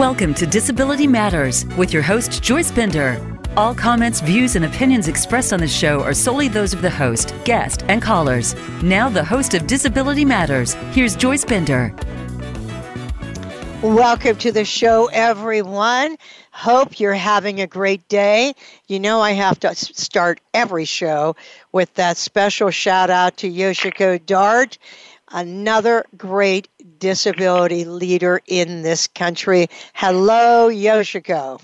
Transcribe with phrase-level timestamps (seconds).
[0.00, 3.20] Welcome to Disability Matters with your host, Joyce Bender.
[3.54, 7.34] All comments, views, and opinions expressed on the show are solely those of the host,
[7.44, 8.54] guest, and callers.
[8.82, 11.94] Now, the host of Disability Matters, here's Joyce Bender.
[13.82, 16.16] Welcome to the show, everyone.
[16.50, 18.54] Hope you're having a great day.
[18.88, 21.36] You know, I have to start every show
[21.72, 24.78] with that special shout out to Yoshiko Dart,
[25.28, 26.68] another great
[27.00, 29.68] disability leader in this country.
[29.92, 31.60] Hello, Yoshiko.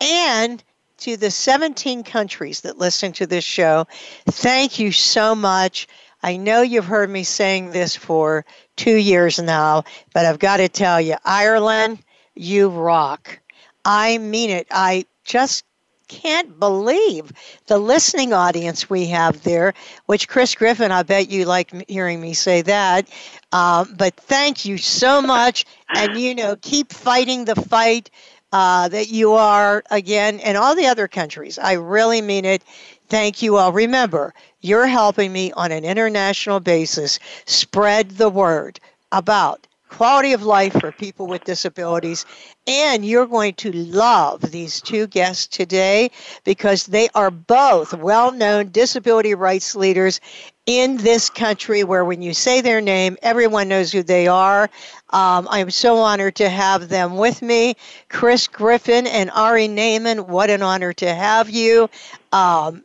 [0.00, 0.62] And
[0.98, 3.86] to the 17 countries that listen to this show,
[4.26, 5.88] thank you so much.
[6.22, 8.44] I know you've heard me saying this for
[8.76, 11.98] two years now, but I've got to tell you, Ireland,
[12.34, 13.40] you rock.
[13.84, 14.66] I mean it.
[14.70, 15.64] I just
[16.08, 17.32] can't believe
[17.66, 19.74] the listening audience we have there,
[20.06, 23.08] which Chris Griffin, I bet you like hearing me say that.
[23.52, 25.64] Um, but thank you so much.
[25.94, 28.10] And, you know, keep fighting the fight
[28.52, 31.58] uh, that you are again and all the other countries.
[31.58, 32.62] I really mean it.
[33.08, 33.72] Thank you all.
[33.72, 38.80] Remember, you're helping me on an international basis spread the word
[39.12, 42.26] about quality of life for people with disabilities.
[42.66, 46.10] And you're going to love these two guests today
[46.44, 50.20] because they are both well known disability rights leaders
[50.66, 54.70] in this country where when you say their name, everyone knows who they are.
[55.10, 57.76] Um, I'm so honored to have them with me.
[58.08, 61.90] Chris Griffin and Ari Ne'eman, what an honor to have you.
[62.32, 62.84] Um,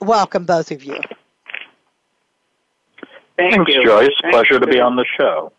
[0.00, 1.00] welcome, both of you.
[3.36, 3.84] Thank Thanks, you.
[3.84, 4.10] Joyce.
[4.22, 5.52] Thanks Pleasure to be on the show.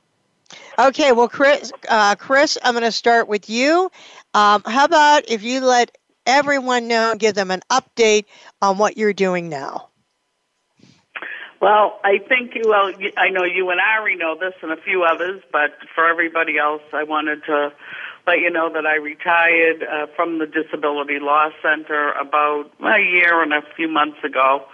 [0.78, 3.90] Okay, well, Chris, uh, Chris, I'm going to start with you.
[4.34, 8.26] Um, how about if you let everyone know and give them an update
[8.62, 9.90] on what you're doing now?
[11.62, 15.04] Well, I think, you well, I know you and Ari know this and a few
[15.04, 17.72] others, but for everybody else, I wanted to
[18.28, 23.42] let you know that I retired uh, from the Disability Law Center about a year
[23.42, 24.66] and a few months ago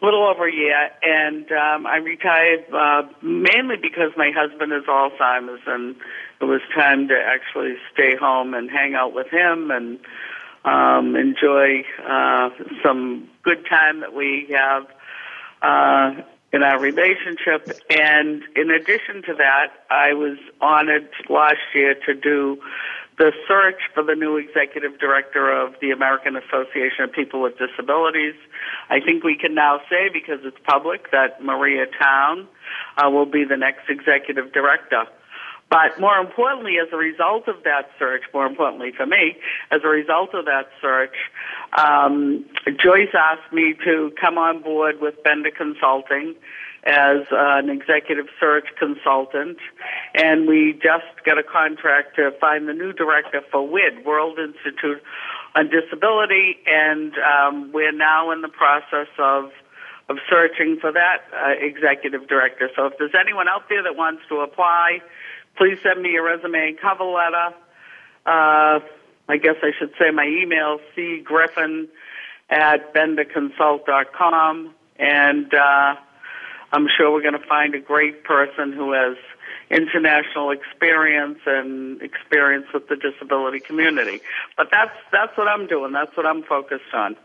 [0.00, 4.84] a little over a year, and um, I retired uh, mainly because my husband is
[4.84, 5.96] Alzheimer's, and
[6.40, 9.98] it was time to actually stay home and hang out with him and
[10.64, 12.50] um, enjoy uh,
[12.82, 14.86] some good time that we have
[15.62, 16.22] uh,
[16.52, 17.68] in our relationship.
[17.90, 22.58] And in addition to that, I was honored last year to do
[23.18, 28.34] the search for the new executive director of the American Association of People with Disabilities.
[28.88, 32.46] I think we can now say, because it's public, that Maria Town
[32.96, 35.04] uh, will be the next executive director.
[35.70, 39.36] But more importantly, as a result of that search, more importantly for me,
[39.70, 41.14] as a result of that search,
[41.76, 42.46] um,
[42.82, 46.36] Joyce asked me to come on board with Bender Consulting
[46.88, 49.58] as an executive search consultant,
[50.14, 55.02] and we just got a contract to find the new director for WID, World Institute
[55.54, 59.52] on Disability, and um, we're now in the process of
[60.08, 62.70] of searching for that uh, executive director.
[62.74, 65.02] So if there's anyone out there that wants to apply,
[65.58, 67.54] please send me your resume and cover letter.
[68.24, 68.80] Uh,
[69.28, 71.88] I guess I should say my email, cgriffin
[72.48, 75.96] at benderconsult.com, and uh,
[76.72, 79.16] I'm sure we're going to find a great person who has
[79.70, 84.20] international experience and experience with the disability community.
[84.56, 85.92] But that's that's what I'm doing.
[85.92, 87.16] That's what I'm focused on.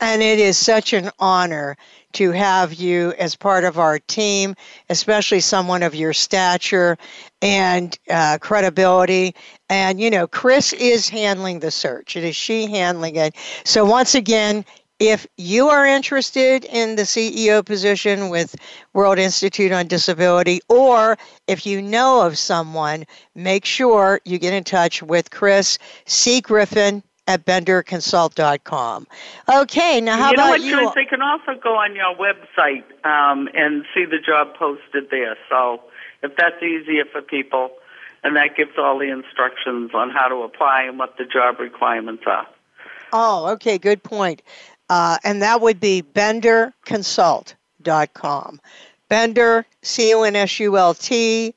[0.00, 1.76] And it is such an honor
[2.12, 4.54] to have you as part of our team,
[4.88, 6.96] especially someone of your stature
[7.42, 9.34] and uh, credibility.
[9.68, 12.16] And, you know, Chris is handling the search.
[12.16, 13.34] It is she handling it.
[13.64, 14.64] So, once again,
[14.98, 18.56] if you are interested in the CEO position with
[18.92, 21.16] World Institute on Disability, or
[21.46, 23.04] if you know of someone,
[23.34, 26.40] make sure you get in touch with Chris C.
[26.40, 29.06] Griffin at benderconsult.com.
[29.52, 30.92] Okay, now how you know about what, you?
[30.94, 35.36] They can also go on your website um, and see the job posted there.
[35.48, 35.82] So
[36.22, 37.70] if that's easier for people,
[38.24, 42.24] and that gives all the instructions on how to apply and what the job requirements
[42.26, 42.46] are.
[43.12, 44.42] Oh, okay, good point.
[44.88, 48.60] Uh, and that would be benderconsult.com.
[49.08, 51.54] Bender, C O N S U L T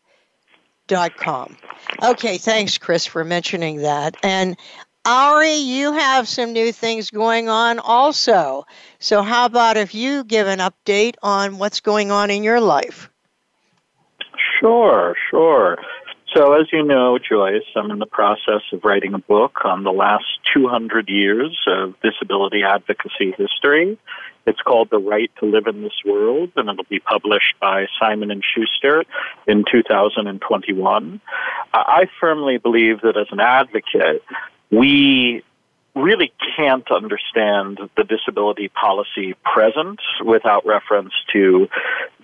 [0.87, 1.55] dot com.
[2.03, 4.15] Okay, thanks, Chris, for mentioning that.
[4.23, 4.57] And
[5.05, 8.65] Ari, you have some new things going on also.
[8.99, 13.09] So, how about if you give an update on what's going on in your life?
[14.59, 15.77] Sure, sure.
[16.33, 19.91] So, as you know, Joyce, I'm in the process of writing a book on the
[19.91, 20.23] last
[20.53, 23.97] 200 years of disability advocacy history.
[24.45, 28.31] It's called The Right to Live in This World, and it'll be published by Simon
[28.31, 29.03] and Schuster
[29.45, 31.19] in 2021.
[31.73, 34.23] I firmly believe that as an advocate,
[34.71, 35.43] we
[35.95, 41.67] really can't understand the disability policy present without reference to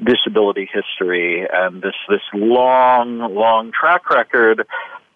[0.01, 4.65] disability history and this this long long track record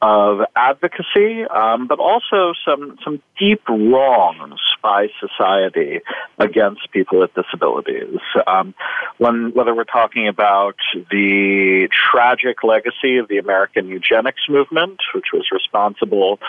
[0.02, 6.00] of advocacy, um, but also some some deep wrongs by society
[6.40, 8.18] against people with disabilities.
[8.48, 8.74] Um,
[9.20, 10.76] when, whether we're talking about
[11.12, 16.40] the tragic legacy of the American eugenics movement, which was responsible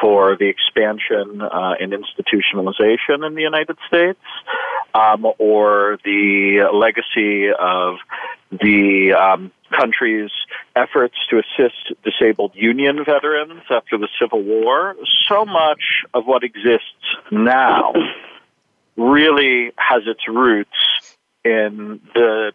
[0.00, 4.20] for the expansion uh, and institutionalization in the United States,
[4.94, 7.96] um, or the legacy of
[8.50, 10.30] the um, country's
[10.76, 14.96] efforts to assist disabled Union veterans after the Civil War,
[15.28, 16.84] so much of what exists
[17.30, 17.92] now
[18.96, 20.70] really has its roots
[21.44, 22.52] in the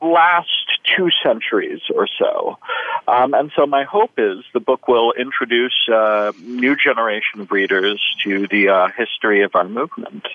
[0.00, 0.48] last
[0.96, 2.58] two centuries or so.
[3.06, 7.52] Um, and so my hope is the book will introduce a uh, new generation of
[7.52, 10.26] readers to the uh, history of our movement.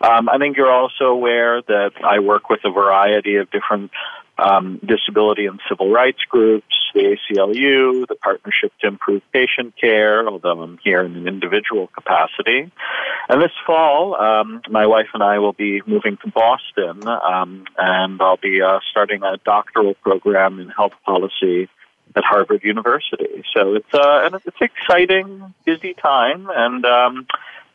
[0.00, 3.92] Um, I think you're also aware that I work with a variety of different
[4.38, 10.60] um, disability and civil rights groups, the ACLU, the Partnership to Improve Patient Care, although
[10.60, 12.70] I'm here in an individual capacity.
[13.28, 18.20] And this fall, um, my wife and I will be moving to Boston, um, and
[18.20, 21.68] I'll be uh, starting a doctoral program in health policy
[22.14, 23.42] at Harvard University.
[23.54, 27.26] So it's uh, it's an exciting, busy time, and um,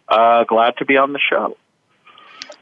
[0.07, 1.57] uh, glad to be on the show.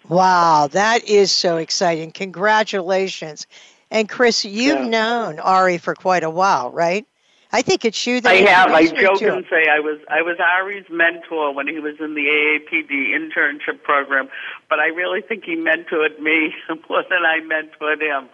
[0.07, 2.12] Wow, that is so exciting.
[2.12, 3.45] Congratulations.
[3.92, 4.88] And Chris, you've yeah.
[4.88, 7.06] known Ari for quite a while, right?
[7.52, 8.72] I think it's you that I have.
[8.72, 12.22] I joke and say I was I was Ari's mentor when he was in the
[12.22, 14.30] AAPD internship program,
[14.70, 16.54] but I really think he mentored me
[16.90, 18.30] more than I mentored him.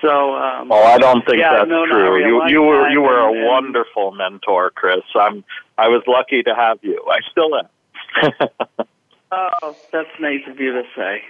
[0.00, 0.34] So.
[0.34, 2.26] Um, oh, I don't think yeah, that's true.
[2.26, 5.04] You you were you were a and, wonderful mentor, Chris.
[5.14, 5.44] I'm
[5.76, 7.04] I was lucky to have you.
[7.06, 7.68] I still am.
[9.30, 11.22] oh, that's nice of you to say.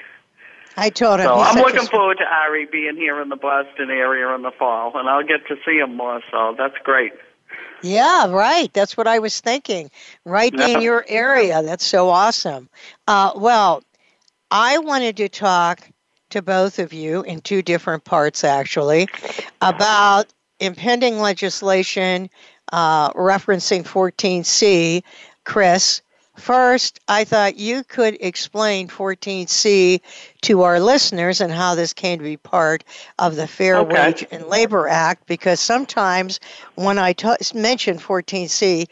[0.77, 1.27] I told him.
[1.27, 4.97] So I'm looking forward to Ari being here in the Boston area in the fall,
[4.97, 6.21] and I'll get to see him more.
[6.31, 7.13] So that's great.
[7.83, 8.73] Yeah, right.
[8.73, 9.91] That's what I was thinking.
[10.25, 10.69] Right yeah.
[10.69, 11.63] in your area.
[11.63, 12.69] That's so awesome.
[13.07, 13.83] Uh, well,
[14.51, 15.89] I wanted to talk
[16.31, 19.09] to both of you in two different parts, actually,
[19.61, 20.27] about
[20.61, 22.29] impending legislation
[22.73, 25.03] uh, referencing 14C.
[25.45, 26.03] Chris,
[26.39, 30.01] First, I thought you could explain 14C
[30.43, 32.85] to our listeners and how this came to be part
[33.19, 33.95] of the Fair okay.
[33.95, 36.41] Wage and Labor Act because sometimes
[36.77, 38.87] when I t- mention 14C,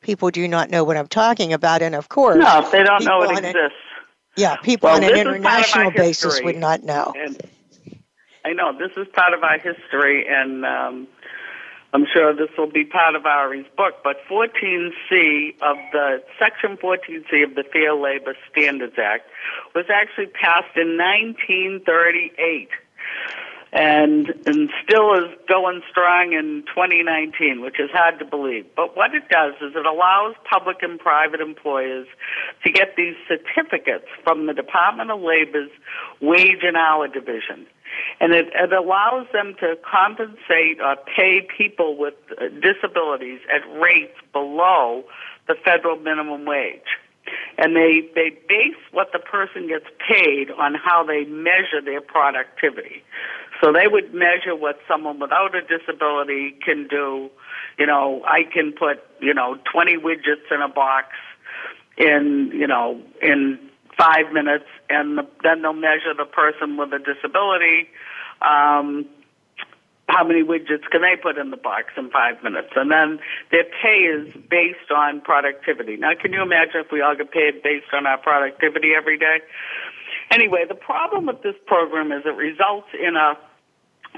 [0.00, 1.82] people do not know what I'm talking about.
[1.82, 3.76] And of course, no, they don't know it exists.
[4.36, 7.12] yeah, people well, on an international basis would not know.
[7.16, 7.40] And
[8.44, 11.08] I know this is part of our history, and um,
[11.94, 17.44] I'm sure this will be part of Ari's book, but 14C of the Section 14C
[17.44, 19.30] of the Fair Labor Standards Act
[19.76, 22.68] was actually passed in 1938
[23.72, 28.66] and and still is going strong in 2019, which is hard to believe.
[28.74, 32.08] But what it does is it allows public and private employers
[32.64, 35.70] to get these certificates from the Department of Labor's
[36.20, 37.66] Wage and Hour Division
[38.20, 44.16] and it, it allows them to compensate or pay people with uh, disabilities at rates
[44.32, 45.04] below
[45.46, 46.98] the federal minimum wage.
[47.56, 53.02] And they, they base what the person gets paid on how they measure their productivity.
[53.62, 57.30] So they would measure what someone without a disability can do.
[57.78, 61.08] You know, I can put, you know, 20 widgets in a box
[61.96, 63.58] in, you know, in
[63.96, 67.88] five minutes, and the, then they'll measure the person with a disability.
[68.42, 69.06] Um,
[70.08, 72.68] how many widgets can they put in the box in five minutes?
[72.76, 73.18] And then
[73.50, 75.96] their pay is based on productivity.
[75.96, 79.38] Now, can you imagine if we all get paid based on our productivity every day?
[80.30, 83.34] Anyway, the problem with this program is it results in a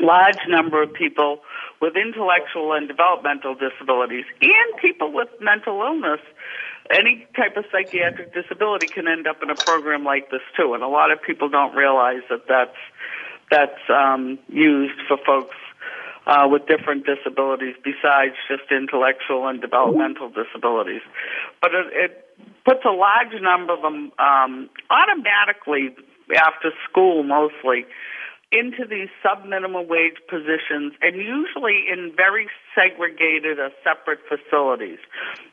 [0.00, 1.40] large number of people
[1.80, 6.20] with intellectual and developmental disabilities and people with mental illness
[6.90, 10.82] any type of psychiatric disability can end up in a program like this too, and
[10.82, 12.76] a lot of people don't realize that that's
[13.50, 15.56] that's um, used for folks
[16.26, 21.02] uh, with different disabilities besides just intellectual and developmental disabilities.
[21.60, 22.26] But it, it
[22.64, 25.94] puts a large number of them um, automatically
[26.34, 27.86] after school, mostly
[28.56, 34.98] into these sub-minimum wage positions and usually in very segregated or separate facilities.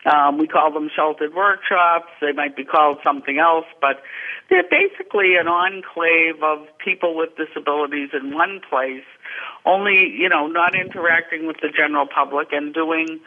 [0.06, 2.08] Um, we call them sheltered workshops.
[2.22, 4.02] They might be called something else, but
[4.50, 9.04] they're basically an enclave of people with disabilities in one place
[9.66, 13.20] only, you know, not interacting with the general public and doing,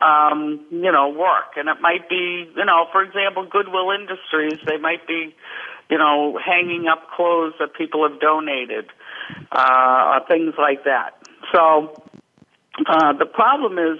[0.00, 1.56] um, you know, work.
[1.56, 5.34] And it might be, you know, for example, Goodwill Industries, they might be,
[5.90, 8.86] you know, hanging up clothes that people have donated,
[9.52, 11.18] uh, or things like that.
[11.52, 11.92] So,
[12.86, 13.98] uh, the problem is,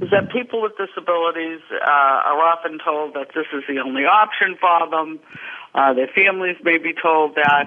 [0.00, 4.56] is that people with disabilities uh, are often told that this is the only option
[4.60, 5.20] for them.
[5.74, 7.64] Uh, their families may be told that,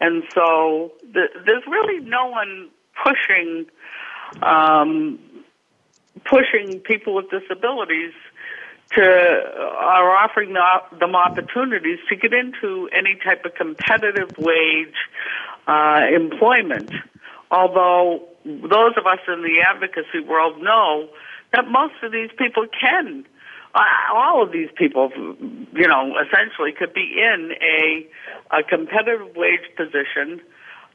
[0.00, 2.70] and so the, there's really no one
[3.04, 3.66] pushing
[4.42, 5.18] um,
[6.24, 8.12] pushing people with disabilities
[8.96, 10.54] to are offering
[10.98, 14.94] them opportunities to get into any type of competitive wage
[15.66, 16.90] uh, employment.
[17.50, 21.08] Although those of us in the advocacy world know
[21.52, 23.24] that most of these people can.
[23.74, 23.82] Uh,
[24.14, 28.06] all of these people, you know, essentially could be in a,
[28.58, 30.40] a competitive wage position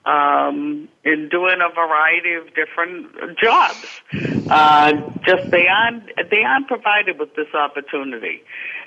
[0.05, 3.85] um, in doing a variety of different jobs.
[4.49, 4.93] Uh,
[5.25, 8.41] just they aren't they aren't provided with this opportunity,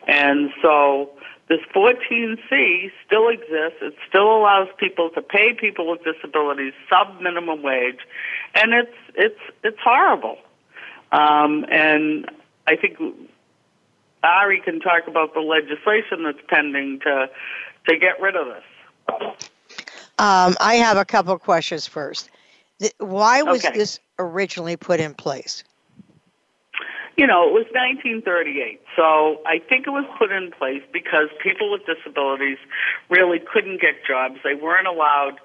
[0.06, 1.10] and so
[1.48, 3.78] this 14C still exists.
[3.82, 8.00] It still allows people to pay people with disabilities sub minimum wage,
[8.54, 10.38] and it's it's it's horrible.
[11.12, 12.30] Um, and
[12.66, 12.96] I think
[14.22, 17.28] Ari can talk about the legislation that's pending to
[17.88, 19.50] to get rid of this.
[20.18, 22.30] Um, I have a couple of questions first.
[22.98, 23.76] Why was okay.
[23.76, 25.64] this originally put in place?
[27.16, 28.80] You know, it was 1938.
[28.96, 32.58] So I think it was put in place because people with disabilities
[33.10, 34.36] really couldn't get jobs.
[34.42, 35.38] They weren't allowed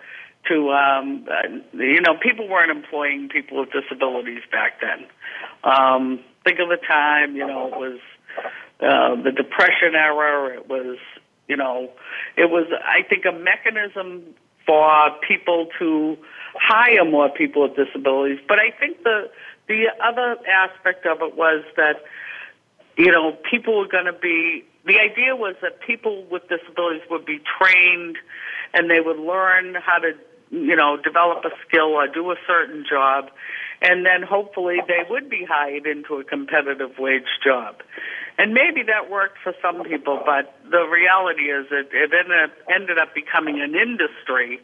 [0.48, 5.08] to, um, uh, you know, people weren't employing people with disabilities back then.
[5.64, 8.00] Um, think of the time, you know, it was
[8.80, 10.56] uh, the Depression era.
[10.56, 10.98] It was,
[11.48, 11.92] you know,
[12.38, 14.36] it was, I think, a mechanism
[14.68, 16.18] for people to
[16.56, 18.40] hire more people with disabilities.
[18.48, 19.32] But I think the
[19.68, 22.04] the other aspect of it was that,
[22.98, 24.64] you know, people were going to be.
[24.86, 28.18] The idea was that people with disabilities would be trained,
[28.74, 30.14] and they would learn how to
[30.50, 33.30] you know, develop a skill or do a certain job,
[33.82, 37.76] and then hopefully they would be hired into a competitive wage job.
[38.38, 42.52] And maybe that worked for some people, but the reality is it, it ended, up,
[42.74, 44.60] ended up becoming an industry.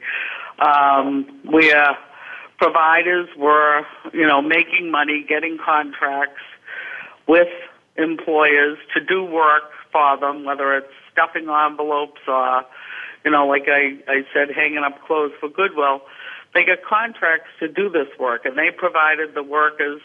[0.59, 1.97] Um, where
[2.59, 3.81] providers were,
[4.13, 6.43] you know, making money, getting contracts
[7.27, 7.49] with
[7.97, 12.63] employers to do work for them, whether it's stuffing envelopes or
[13.23, 16.01] you know, like I, I said, hanging up clothes for Goodwill,
[16.53, 20.01] they get contracts to do this work, and they provided the workers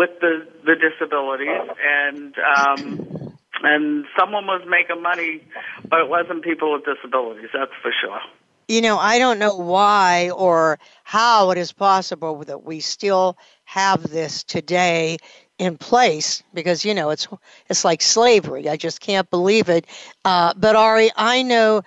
[0.00, 5.42] with the the disabilities, and um, and someone was making money,
[5.90, 7.50] but it wasn't people with disabilities.
[7.52, 8.18] That's for sure.
[8.66, 14.08] You know, I don't know why or how it is possible that we still have
[14.08, 15.18] this today
[15.58, 17.28] in place because you know it's
[17.68, 18.70] it's like slavery.
[18.70, 19.84] I just can't believe it.
[20.24, 21.82] Uh, but Ari, I know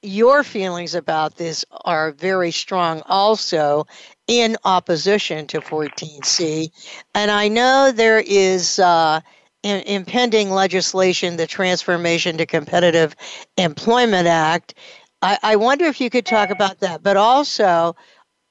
[0.00, 3.86] your feelings about this are very strong also
[4.30, 6.70] in opposition to 14C.
[7.16, 9.20] And I know there is uh,
[9.64, 13.16] in, impending legislation, the Transformation to Competitive
[13.56, 14.74] Employment Act.
[15.20, 17.96] I, I wonder if you could talk about that, but also,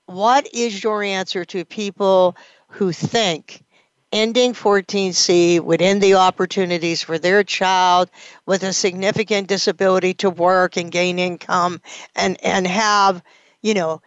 [0.05, 2.35] what is your answer to people
[2.67, 3.63] who think
[4.11, 8.09] ending 14C would end the opportunities for their child
[8.45, 11.79] with a significant disability to work and gain income
[12.17, 13.23] and, and have,
[13.61, 14.01] you know,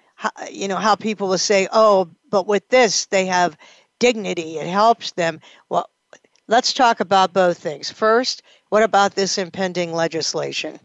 [0.50, 3.56] you know, how people will say, oh, but with this, they have
[3.98, 4.58] dignity.
[4.58, 5.40] It helps them.
[5.68, 5.88] Well,
[6.48, 7.90] let's talk about both things.
[7.90, 10.80] First, what about this impending legislation?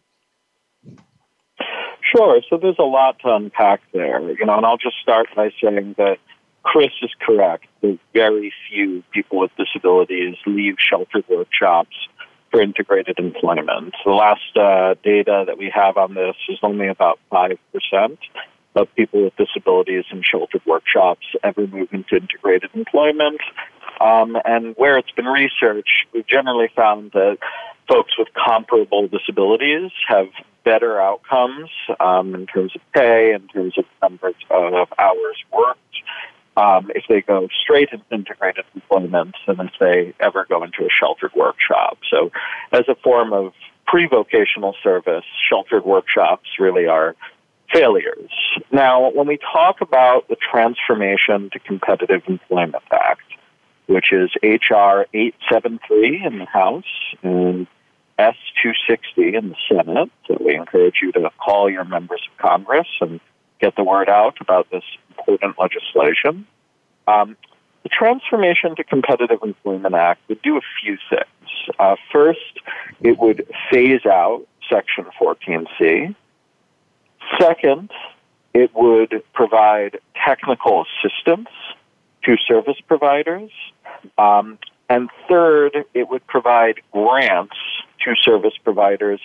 [2.15, 2.41] Sure.
[2.49, 5.95] So there's a lot to unpack there, you know, and I'll just start by saying
[5.97, 6.17] that
[6.63, 7.65] Chris is correct.
[7.81, 11.95] There's very few people with disabilities leave sheltered workshops
[12.51, 13.93] for integrated employment.
[14.05, 17.57] The last uh, data that we have on this is only about 5%
[18.77, 23.41] of people with disabilities in sheltered workshops ever move into integrated employment.
[23.99, 27.37] Um, and where it's been researched, we've generally found that
[27.87, 30.27] folks with comparable disabilities have
[30.63, 31.69] better outcomes
[31.99, 35.79] um, in terms of pay, in terms of numbers of hours worked,
[36.57, 40.89] um, if they go straight into integrated employment than if they ever go into a
[40.89, 41.99] sheltered workshop.
[42.11, 42.31] So,
[42.73, 43.53] as a form of
[43.85, 47.15] pre vocational service, sheltered workshops really are
[47.71, 48.29] failures.
[48.71, 53.21] Now, when we talk about the Transformation to Competitive Employment Act,
[53.87, 55.07] which is H.R.
[55.13, 56.83] 873 in the House
[57.23, 57.67] and
[58.19, 62.87] S 260 in the Senate, so we encourage you to call your members of Congress
[62.99, 63.19] and
[63.59, 64.83] get the word out about this
[65.17, 66.45] important legislation.
[67.07, 67.37] Um,
[67.83, 71.73] the Transformation to Competitive Employment Act would do a few things.
[71.79, 72.59] Uh, first,
[73.01, 76.13] it would phase out Section 14C.
[77.39, 77.91] Second,
[78.53, 81.49] it would provide technical assistance
[82.23, 83.51] to service providers.
[84.17, 84.57] Um,
[84.89, 87.55] and third, it would provide grants
[88.05, 89.19] to service providers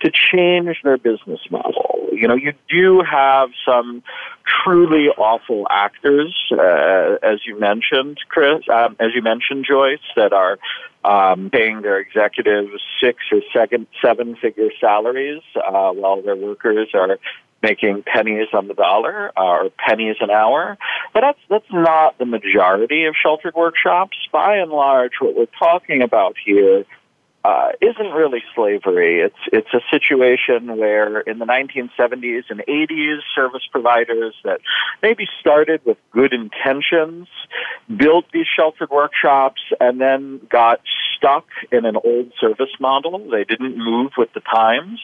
[0.00, 2.08] to change their business model.
[2.12, 4.02] You know, you do have some
[4.46, 10.58] truly awful actors, uh, as you mentioned, Chris, um, as you mentioned, Joyce, that are
[11.04, 12.70] um, paying their executives
[13.00, 17.18] six or seven, seven figure salaries uh, while their workers are
[17.62, 20.76] making pennies on the dollar uh, or pennies an hour.
[21.12, 24.16] But that's that's not the majority of sheltered workshops.
[24.32, 26.84] By and large, what we're talking about here
[27.46, 29.20] uh, isn't really slavery.
[29.20, 34.60] It's it's a situation where in the 1970s and 80s, service providers that
[35.00, 37.28] maybe started with good intentions
[37.94, 40.80] built these sheltered workshops and then got
[41.16, 43.30] stuck in an old service model.
[43.30, 44.98] They didn't move with the times,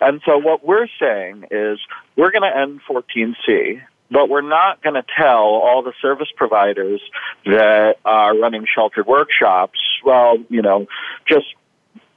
[0.00, 1.78] and so what we're saying is
[2.16, 7.00] we're going to end 14C but we're not going to tell all the service providers
[7.46, 10.86] that are running sheltered workshops, well, you know,
[11.26, 11.46] just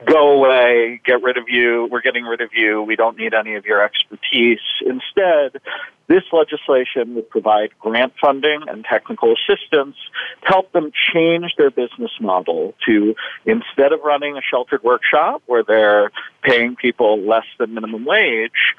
[0.05, 3.55] go away, get rid of you, we're getting rid of you, we don't need any
[3.55, 4.59] of your expertise.
[4.85, 5.59] Instead,
[6.07, 9.95] this legislation would provide grant funding and technical assistance
[10.41, 15.63] to help them change their business model to instead of running a sheltered workshop where
[15.63, 16.11] they're
[16.43, 18.75] paying people less than minimum wage,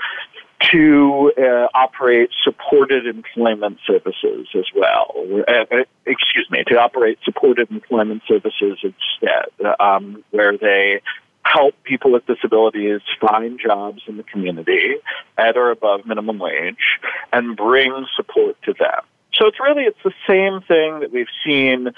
[0.73, 5.15] to uh, operate supported employment services as well.
[5.49, 11.01] Uh, uh, excuse me, to operate supported employment services instead, um, where they
[11.43, 14.97] help people with disabilities find jobs in the community
[15.39, 16.99] at or above minimum wage
[17.33, 19.01] and bring support to them.
[19.35, 21.91] So it's really it's the same thing that we've seen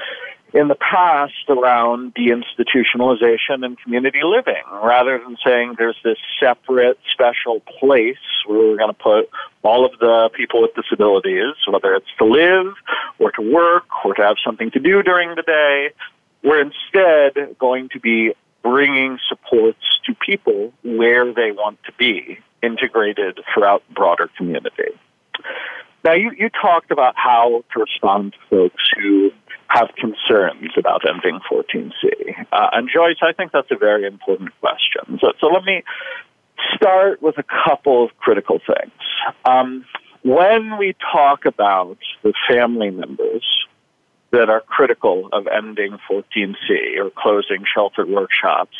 [0.52, 7.60] in the past around deinstitutionalization and community living, rather than saying there's this separate special
[7.78, 9.30] place where we're going to put
[9.62, 12.74] all of the people with disabilities, whether it's to live
[13.18, 15.90] or to work or to have something to do during the day.
[16.42, 18.32] We're instead going to be
[18.62, 24.90] bringing supports to people where they want to be integrated throughout the broader community.
[26.02, 29.30] Now, you, you talked about how to respond to folks who
[29.70, 32.46] have concerns about ending 14C.
[32.52, 35.18] Uh, and Joyce, I think that's a very important question.
[35.20, 35.84] So, so let me
[36.74, 38.92] start with a couple of critical things.
[39.44, 39.84] Um,
[40.22, 43.44] when we talk about the family members
[44.32, 48.76] that are critical of ending 14C or closing sheltered workshops,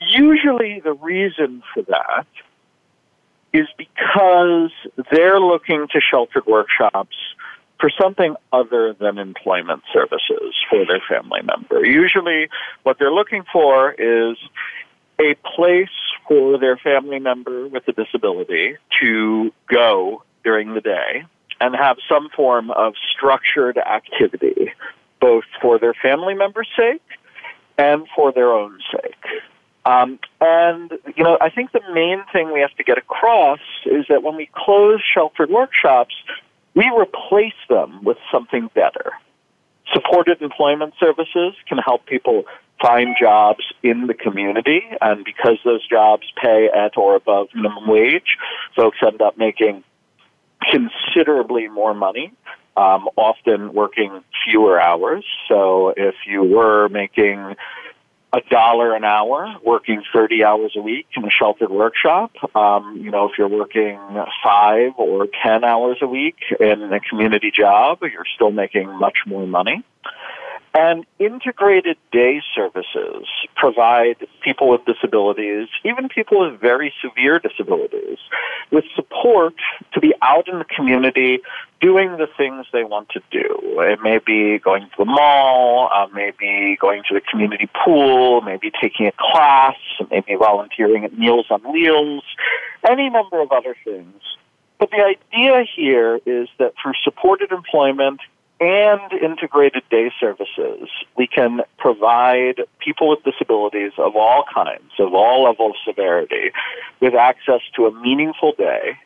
[0.00, 2.26] usually the reason for that
[3.52, 4.70] is because
[5.10, 7.16] they're looking to sheltered workshops
[7.80, 11.84] for something other than employment services for their family member.
[11.84, 12.48] Usually,
[12.82, 14.36] what they're looking for is
[15.18, 15.88] a place
[16.28, 21.24] for their family member with a disability to go during the day
[21.60, 24.72] and have some form of structured activity,
[25.20, 27.02] both for their family member's sake
[27.76, 29.42] and for their own sake.
[29.84, 34.06] Um, and, you know, I think the main thing we have to get across is
[34.08, 36.14] that when we close sheltered workshops,
[36.74, 39.12] we replace them with something better.
[39.92, 42.44] Supported employment services can help people
[42.80, 48.36] find jobs in the community, and because those jobs pay at or above minimum wage,
[48.74, 49.84] folks end up making
[50.70, 52.32] considerably more money,
[52.76, 55.24] um, often working fewer hours.
[55.48, 57.56] So if you were making
[58.32, 62.32] a dollar an hour, working 30 hours a week in a sheltered workshop.
[62.54, 63.98] Um, you know, if you're working
[64.44, 69.46] five or 10 hours a week in a community job, you're still making much more
[69.46, 69.82] money.
[70.72, 78.18] And integrated day services provide people with disabilities, even people with very severe disabilities,
[78.70, 79.54] with support
[79.94, 81.40] to be out in the community
[81.80, 83.80] doing the things they want to do.
[83.80, 88.70] It may be going to the mall, uh, maybe going to the community pool, maybe
[88.80, 89.76] taking a class,
[90.08, 92.22] maybe volunteering at Meals on Wheels,
[92.88, 94.22] any number of other things.
[94.78, 98.20] But the idea here is that through supported employment
[98.60, 105.44] and integrated day services, we can provide people with disabilities of all kinds, of all
[105.44, 106.52] levels of severity,
[107.00, 108.98] with access to a meaningful day.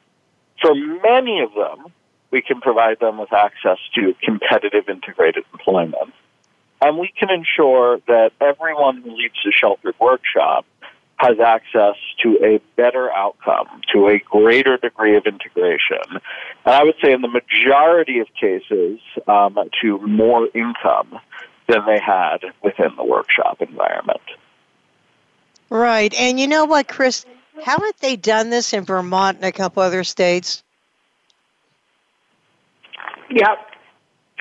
[0.60, 1.92] For many of them,
[2.32, 6.12] we can provide them with access to competitive integrated employment.
[6.82, 10.66] And we can ensure that everyone who leaves a sheltered workshop
[11.24, 15.98] has access to a better outcome, to a greater degree of integration.
[16.64, 21.18] And I would say in the majority of cases, um, to more income
[21.68, 24.20] than they had within the workshop environment.
[25.70, 26.12] Right.
[26.14, 27.24] And you know what, Chris?
[27.62, 30.62] Haven't they done this in Vermont and a couple other states?
[33.30, 33.70] Yep.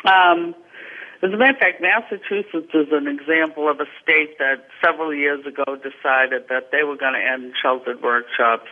[0.06, 0.56] Um,
[1.24, 5.46] as a matter of fact, Massachusetts is an example of a state that several years
[5.46, 8.68] ago decided that they were going to end sheltered workshops.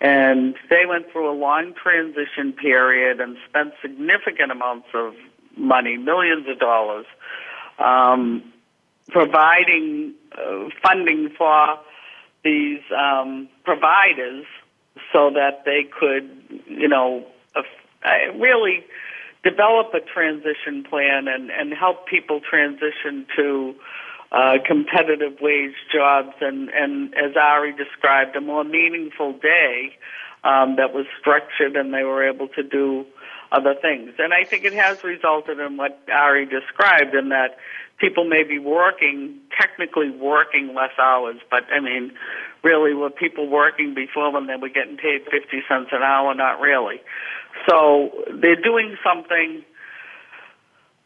[0.00, 5.14] And they went through a long transition period and spent significant amounts of
[5.56, 7.06] money, millions of dollars,
[7.80, 8.52] um,
[9.08, 11.78] providing uh, funding for
[12.44, 14.44] these um, providers
[15.12, 17.62] so that they could, you know, uh,
[18.36, 18.84] really
[19.44, 23.74] develop a transition plan and, and help people transition to
[24.32, 29.96] uh, competitive wage jobs and, and, as Ari described, a more meaningful day
[30.42, 33.06] um, that was structured and they were able to do
[33.52, 34.10] other things.
[34.18, 37.58] And I think it has resulted in what Ari described in that
[37.98, 42.12] people may be working, technically working less hours, but I mean,
[42.64, 46.34] really were people working before when they were getting paid 50 cents an hour?
[46.34, 47.00] Not really.
[47.68, 49.64] So they're doing something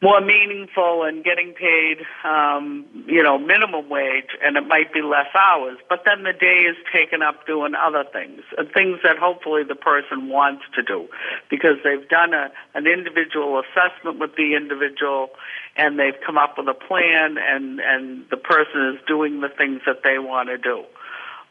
[0.01, 5.27] more meaningful and getting paid, um, you know, minimum wage, and it might be less
[5.35, 5.77] hours.
[5.89, 9.75] But then the day is taken up doing other things, and things that hopefully the
[9.75, 11.09] person wants to do,
[11.51, 15.31] because they've done a, an individual assessment with the individual,
[15.77, 19.81] and they've come up with a plan, and and the person is doing the things
[19.85, 20.85] that they want to do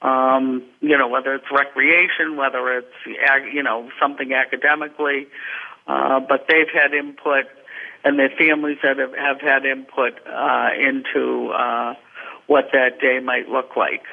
[0.02, 2.94] um, you know, whether it's recreation, whether it's,
[3.54, 5.28] you know, something academically,
[5.88, 7.46] uh, but they've had input
[8.04, 11.96] and their families that have, have had input uh, into uh,
[12.46, 14.04] what that day might look like.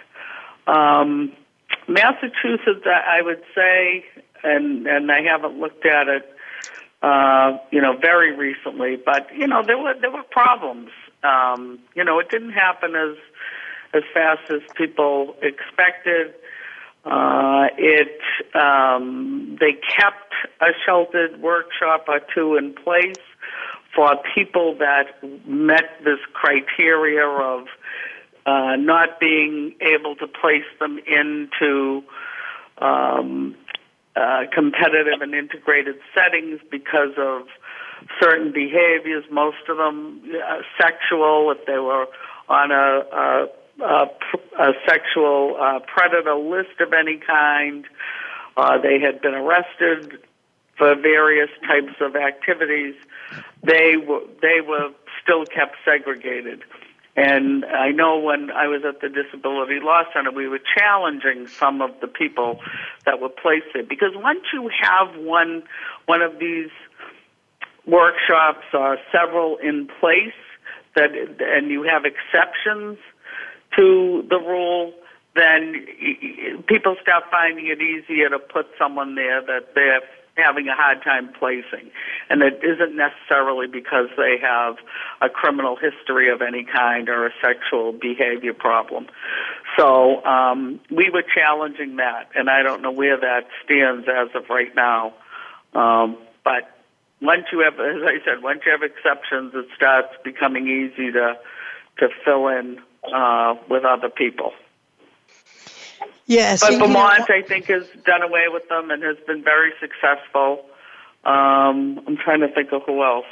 [0.66, 1.33] Um,
[1.87, 4.05] Massachusetts, I would say,
[4.42, 6.35] and and I haven't looked at it,
[7.03, 10.90] uh, you know, very recently, but you know, there were there were problems.
[11.23, 13.16] Um, you know, it didn't happen as
[13.94, 16.35] as fast as people expected.
[17.04, 18.20] Uh, it
[18.54, 23.16] um, they kept a sheltered workshop or two in place
[23.94, 27.66] for people that met this criteria of
[28.46, 32.02] uh, not being able to place them into
[32.78, 33.54] um,
[34.16, 37.46] uh, competitive and integrated settings because of
[38.20, 39.24] certain behaviors.
[39.30, 42.07] Most of them uh, sexual, if they were
[42.48, 43.46] on a, a
[43.80, 47.84] a sexual uh, predator list of any kind.
[48.56, 50.18] Uh, they had been arrested
[50.76, 52.94] for various types of activities.
[53.62, 54.90] They were they were
[55.22, 56.62] still kept segregated.
[57.16, 61.80] And I know when I was at the Disability Law Center, we were challenging some
[61.80, 62.58] of the people
[63.06, 65.62] that were placed there because once you have one
[66.06, 66.70] one of these
[67.87, 70.32] workshops or several in place
[70.96, 71.10] that
[71.40, 72.98] and you have exceptions
[73.76, 74.92] to the rule,
[75.34, 75.87] then
[76.66, 80.00] people start finding it easier to put someone there that they're
[80.37, 81.90] having a hard time placing.
[82.28, 84.76] And it isn't necessarily because they have
[85.20, 89.06] a criminal history of any kind or a sexual behavior problem.
[89.76, 94.48] So um, we were challenging that, and I don't know where that stands as of
[94.50, 95.14] right now.
[95.72, 96.70] Um, but
[97.20, 101.38] once you have, as I said, once you have exceptions, it starts becoming easy to
[101.98, 102.80] to fill in
[103.12, 104.52] uh, with other people.
[106.26, 109.72] Yes, but Vermont, know, I think, has done away with them and has been very
[109.78, 110.64] successful.
[111.24, 113.26] Um, I'm trying to think of who else.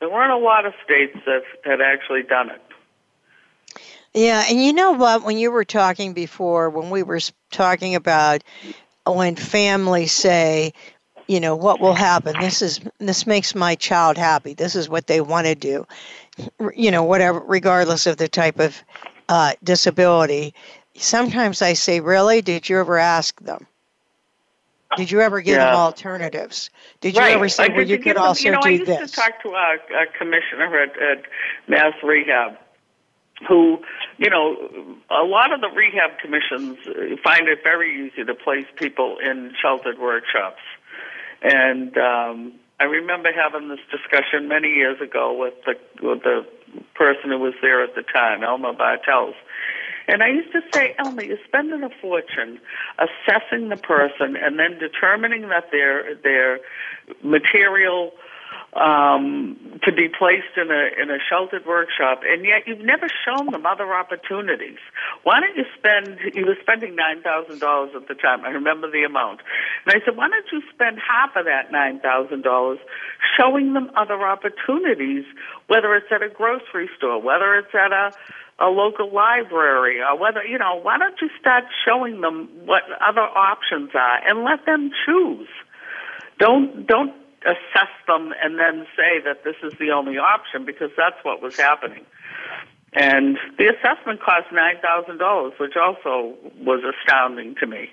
[0.00, 2.62] There weren't a lot of states that had actually done it.
[4.14, 5.22] Yeah, and you know what?
[5.22, 8.42] When you were talking before, when we were talking about
[9.06, 10.72] when families say,
[11.28, 12.34] you know, what will happen?
[12.40, 14.54] This is this makes my child happy.
[14.54, 15.86] This is what they want to do
[16.74, 18.82] you know, whatever, regardless of the type of
[19.28, 20.54] uh, disability.
[20.96, 22.42] Sometimes I say, really?
[22.42, 23.66] Did you ever ask them?
[24.96, 25.66] Did you ever give yeah.
[25.66, 26.68] them alternatives?
[27.00, 27.34] Did you right.
[27.34, 29.10] ever say, well, you could them, also you know, do I used this?
[29.10, 31.22] to talk to a, a commissioner at, at
[31.66, 32.58] Mass Rehab
[33.48, 33.78] who,
[34.18, 34.56] you know,
[35.10, 36.78] a lot of the rehab commissions
[37.24, 40.60] find it very easy to place people in sheltered workshops.
[41.42, 46.44] And um, I remember having this discussion many years ago with the with the
[46.96, 49.36] person who was there at the time, Elmer Bartels.
[50.08, 52.58] And I used to say, Elmer, you're spending a fortune
[52.98, 56.58] assessing the person and then determining that their their
[57.22, 58.10] material
[58.72, 63.52] um, to be placed in a in a sheltered workshop, and yet you've never shown
[63.52, 64.78] them other opportunities.
[65.24, 66.18] Why don't you spend?
[66.34, 68.44] You were spending nine thousand dollars at the time.
[68.44, 69.40] I remember the amount,
[69.84, 72.78] and I said, why don't you spend half of that nine thousand dollars
[73.36, 75.24] showing them other opportunities,
[75.66, 78.12] whether it's at a grocery store, whether it's at a
[78.58, 83.20] a local library or whether you know why don't you start showing them what other
[83.20, 85.48] options are and let them choose
[86.38, 87.12] don't don't
[87.44, 91.56] assess them and then say that this is the only option because that's what was
[91.56, 92.04] happening.
[92.92, 97.90] And the assessment cost nine thousand dollars, which also was astounding to me.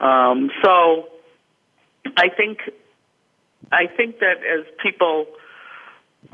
[0.00, 1.08] Um, so
[2.16, 2.58] I think
[3.72, 5.26] I think that as people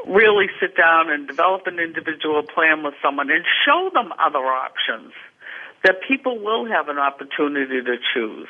[0.06, 5.12] really sit down and develop an individual plan with someone and show them other options,
[5.84, 8.48] that people will have an opportunity to choose.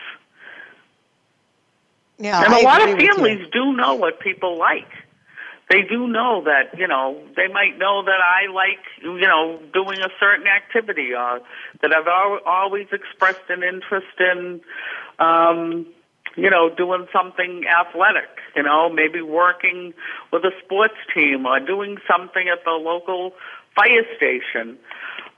[2.18, 4.88] Yeah, and I a lot of families do know what people like.
[5.70, 9.98] They do know that, you know, they might know that I like, you know, doing
[9.98, 11.40] a certain activity or
[11.80, 14.60] that I've al- always expressed an interest in,
[15.18, 15.86] um,
[16.36, 19.94] you know, doing something athletic, you know, maybe working
[20.32, 23.32] with a sports team or doing something at the local
[23.74, 24.76] fire station.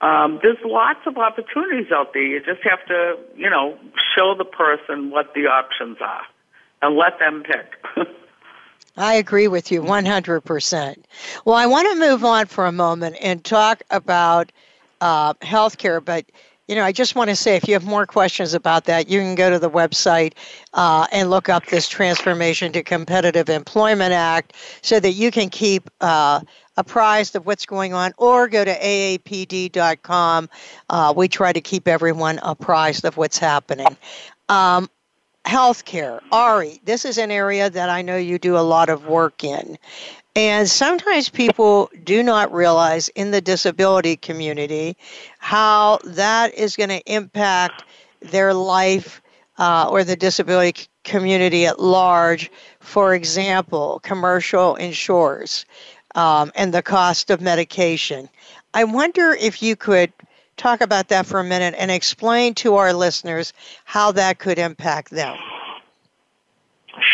[0.00, 2.22] Um, there's lots of opportunities out there.
[2.22, 3.78] You just have to, you know,
[4.16, 6.22] show the person what the options are
[6.82, 7.74] and let them pick.
[8.96, 11.04] I agree with you 100%.
[11.44, 14.52] Well, I want to move on for a moment and talk about
[15.00, 16.24] uh, healthcare, but
[16.66, 19.20] you know, I just want to say if you have more questions about that, you
[19.20, 20.32] can go to the website
[20.74, 25.88] uh, and look up this Transformation to Competitive Employment Act so that you can keep
[26.00, 26.40] uh,
[26.76, 30.48] apprised of what's going on, or go to aapd.com.
[30.90, 33.96] Uh, we try to keep everyone apprised of what's happening.
[34.48, 34.90] Um,
[35.46, 36.20] healthcare.
[36.32, 39.78] Ari, this is an area that I know you do a lot of work in.
[40.34, 44.96] And sometimes people do not realize in the disability community
[45.38, 47.84] how that is going to impact
[48.20, 49.22] their life
[49.58, 52.50] uh, or the disability community at large.
[52.80, 55.64] For example, commercial insurers
[56.14, 58.28] um, and the cost of medication.
[58.74, 60.12] I wonder if you could
[60.56, 63.52] talk about that for a minute and explain to our listeners
[63.84, 65.36] how that could impact them.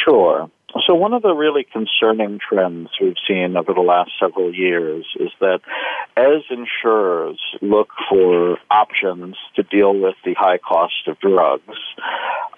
[0.05, 0.50] Sure.
[0.87, 5.28] So, one of the really concerning trends we've seen over the last several years is
[5.40, 5.61] that
[6.16, 11.76] as insurers look for options to deal with the high cost of drugs,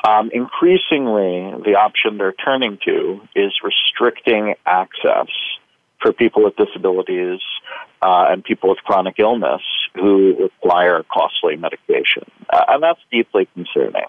[0.09, 5.29] um, increasingly the option they're turning to is restricting access
[6.01, 7.41] for people with disabilities
[8.05, 9.63] uh, and people with chronic illness
[9.95, 12.25] who require costly medication.
[12.53, 14.05] Uh, and that's deeply concerning.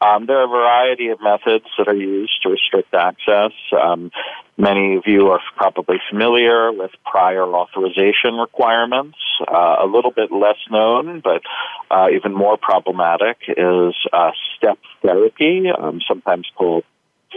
[0.00, 3.52] Um, there are a variety of methods that are used to restrict access.
[3.72, 4.10] Um,
[4.58, 9.16] many of you are probably familiar with prior authorization requirements.
[9.40, 11.42] Uh, a little bit less known, but
[11.90, 16.84] uh, even more problematic, is uh, step therapy, um, sometimes called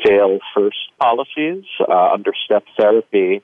[0.04, 3.42] fail first policies uh, under step therapy.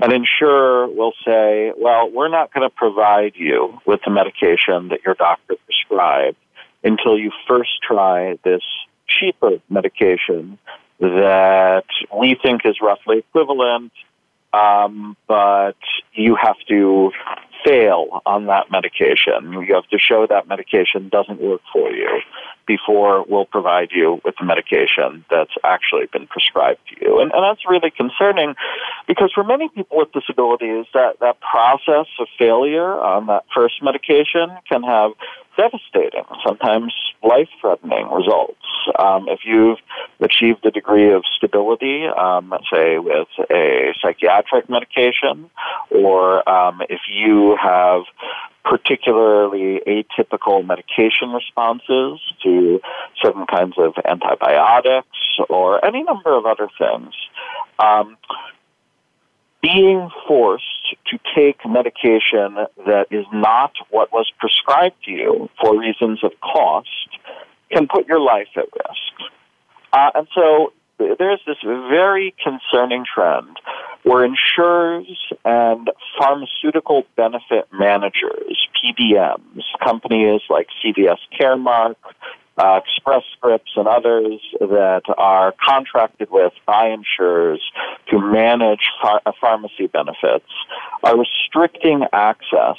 [0.00, 5.00] An insurer will say, well, we're not going to provide you with the medication that
[5.04, 6.36] your doctor prescribed
[6.84, 8.62] until you first try this
[9.08, 10.58] cheaper medication
[11.00, 11.84] that
[12.16, 13.92] we think is roughly equivalent,
[14.52, 15.76] um, but
[16.12, 17.12] you have to
[17.64, 19.52] fail on that medication.
[19.52, 22.20] You have to show that medication doesn't work for you
[22.66, 27.20] before we'll provide you with the medication that's actually been prescribed to you.
[27.20, 28.54] And, and that's really concerning
[29.06, 34.50] because for many people with disabilities, that, that process of failure on that first medication
[34.68, 35.12] can have
[35.56, 38.60] devastating, sometimes life threatening results.
[38.98, 39.78] Um, if you've
[40.20, 45.50] achieved a degree of stability, um, say with a psychiatric medication,
[45.90, 48.02] or um, if you have
[48.64, 52.55] particularly atypical medication responses to
[53.22, 55.08] certain kinds of antibiotics
[55.48, 57.12] or any number of other things.
[57.78, 58.16] Um,
[59.62, 60.64] being forced
[61.06, 62.54] to take medication
[62.86, 66.88] that is not what was prescribed to you for reasons of cost
[67.72, 69.32] can put your life at risk.
[69.92, 73.56] Uh, and so there's this very concerning trend
[74.02, 81.96] where insurers and pharmaceutical benefit managers, PBMs, companies like CVS Caremark,
[82.58, 87.62] uh, Express Scripts, and others that are contracted with by insurers
[88.10, 90.50] to manage ph- pharmacy benefits,
[91.02, 92.76] are restricting access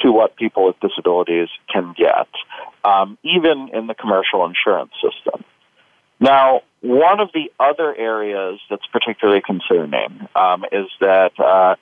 [0.00, 2.28] to what people with disabilities can get,
[2.84, 5.44] um, even in the commercial insurance system.
[6.18, 11.76] Now, one of the other areas that's particularly concerning um, is that uh,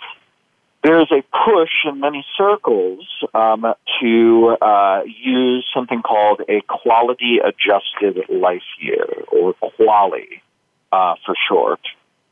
[0.82, 3.66] there's a push in many circles um,
[4.00, 10.40] to uh, use something called a quality adjusted life year, or QALY
[10.90, 11.80] uh, for short,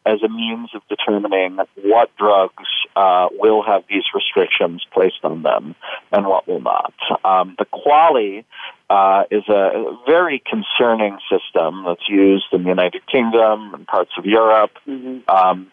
[0.06, 2.64] as a means of determining what drugs
[2.96, 5.74] uh, will have these restrictions placed on them
[6.10, 6.94] and what will not.
[7.24, 8.44] Um, the QALY
[8.88, 14.24] uh, is a very concerning system that's used in the United Kingdom and parts of
[14.24, 15.28] Europe mm-hmm.
[15.28, 15.70] um,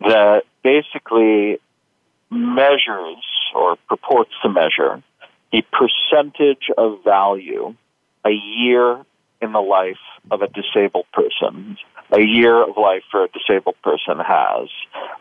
[0.00, 1.58] that basically
[2.30, 5.02] measures or purports to measure
[5.52, 7.74] the percentage of value
[8.24, 9.04] a year
[9.40, 9.96] in the life
[10.30, 11.78] of a disabled person,
[12.10, 14.68] a year of life for a disabled person has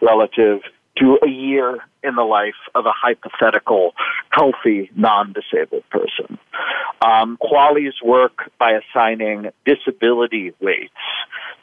[0.01, 0.61] relative
[0.99, 3.93] to a year in the life of a hypothetical
[4.29, 6.37] healthy non-disabled person.
[7.01, 10.93] Um, QALYs work by assigning disability weights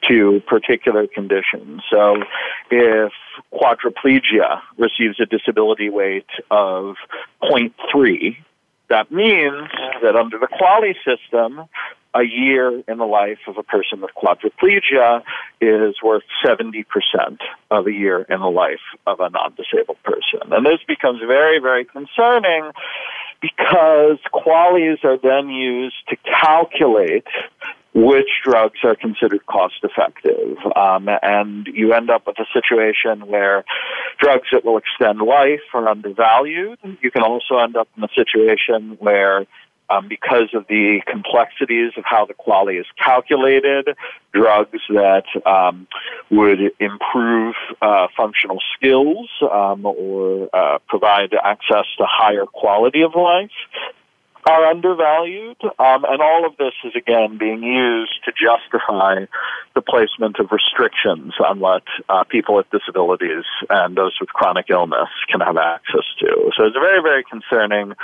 [0.09, 1.83] to particular conditions.
[1.91, 2.23] So
[2.71, 3.13] if
[3.53, 6.97] quadriplegia receives a disability weight of
[7.43, 8.37] 0.3,
[8.91, 9.69] that means
[10.03, 11.65] that under the QALY system,
[12.15, 15.23] a year in the life of a person with quadriplegia
[15.61, 16.85] is worth 70%
[17.71, 20.53] of a year in the life of a non-disabled person.
[20.53, 22.71] And this becomes very, very concerning
[23.41, 27.27] because QALYs are then used to calculate
[27.95, 30.57] which drugs are considered cost effective.
[30.75, 33.65] Um, and you end up with a situation where
[34.19, 36.79] drugs that will extend life are undervalued.
[37.01, 39.47] You can also end up in a situation where
[39.95, 43.97] um, because of the complexities of how the QALY is calculated,
[44.33, 45.87] drugs that um,
[46.31, 53.51] would improve uh, functional skills um, or uh, provide access to higher quality of life
[54.47, 59.25] are undervalued, um, and all of this is again being used to justify
[59.75, 65.09] the placement of restrictions on what uh, people with disabilities and those with chronic illness
[65.31, 66.51] can have access to.
[66.57, 67.95] So it's very, very concerning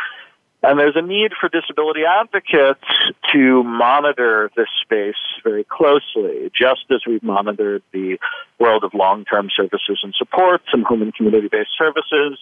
[0.62, 2.85] and there's a need for disability advocates
[3.33, 8.18] to monitor this space very closely, just as we've monitored the
[8.59, 12.38] world of long-term services and supports and home and community-based services.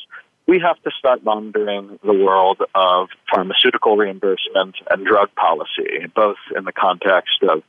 [0.46, 6.64] We have to start monitoring the world of pharmaceutical reimbursement and drug policy, both in
[6.64, 7.62] the context of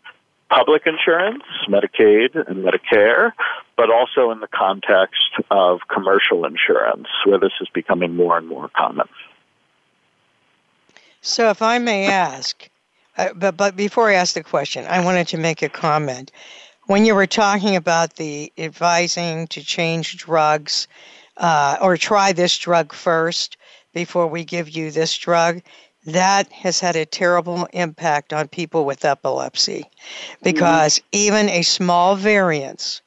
[0.50, 3.34] public insurance, Medicaid and Medicare,
[3.78, 8.70] but also in the context of commercial insurance, where this is becoming more and more
[8.76, 9.08] common.
[11.22, 12.70] So, if I may ask,
[13.18, 16.32] uh, but, but before I ask the question, I wanted to make a comment.
[16.86, 20.88] When you were talking about the advising to change drugs
[21.38, 23.58] uh, or try this drug first
[23.94, 25.62] before we give you this drug,
[26.06, 29.86] that has had a terrible impact on people with epilepsy
[30.42, 31.08] because mm-hmm.
[31.12, 33.02] even a small variance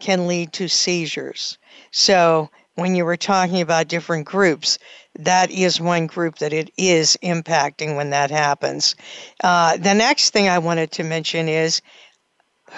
[0.00, 1.58] can lead to seizures.
[1.92, 4.78] So, when you were talking about different groups,
[5.18, 8.94] that is one group that it is impacting when that happens.
[9.42, 11.82] Uh, the next thing I wanted to mention is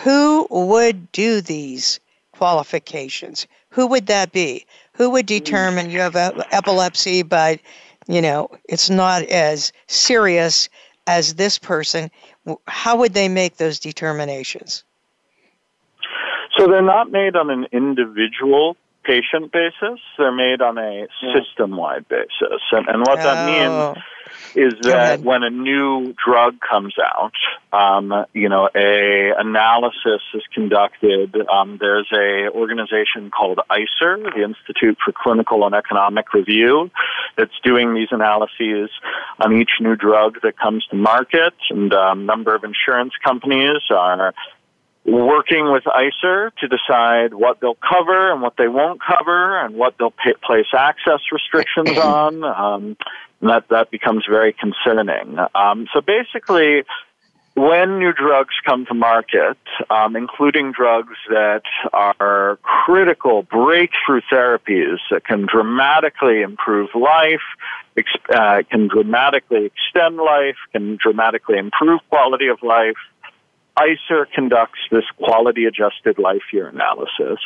[0.03, 2.01] who would do these
[2.33, 3.47] qualifications?
[3.71, 4.67] Who would that be?
[4.95, 7.61] Who would determine you have epilepsy, but
[8.07, 10.69] you know it's not as serious
[11.07, 12.11] as this person?
[12.67, 14.85] How would they make those determinations?
[16.57, 20.01] So they're not made on an individual patient basis.
[20.19, 22.63] They're made on a system wide basis.
[22.73, 23.23] And, and what oh.
[23.23, 24.05] that means
[24.55, 27.33] is that when a new drug comes out,
[27.73, 31.37] um, you know, a analysis is conducted.
[31.49, 36.91] Um, there's a organization called ICER, the Institute for Clinical and Economic Review,
[37.37, 38.91] that's doing these analyses
[39.41, 43.83] on each new drug that comes to market, and a um, number of insurance companies
[43.91, 44.35] are
[45.05, 49.95] working with ICER to decide what they'll cover and what they won't cover and what
[49.99, 52.45] they'll pay, place access restrictions on.
[52.45, 52.97] Um,
[53.41, 55.39] and that, that becomes very concerning.
[55.55, 56.85] Um, so basically,
[57.55, 59.59] when new drugs come to market,
[59.91, 61.63] um, including drugs that
[61.93, 67.43] are critical breakthrough therapies that can dramatically improve life,
[68.35, 72.97] uh, can dramatically extend life, can dramatically improve quality of life,
[73.77, 77.41] ICER conducts this quality adjusted life year analysis.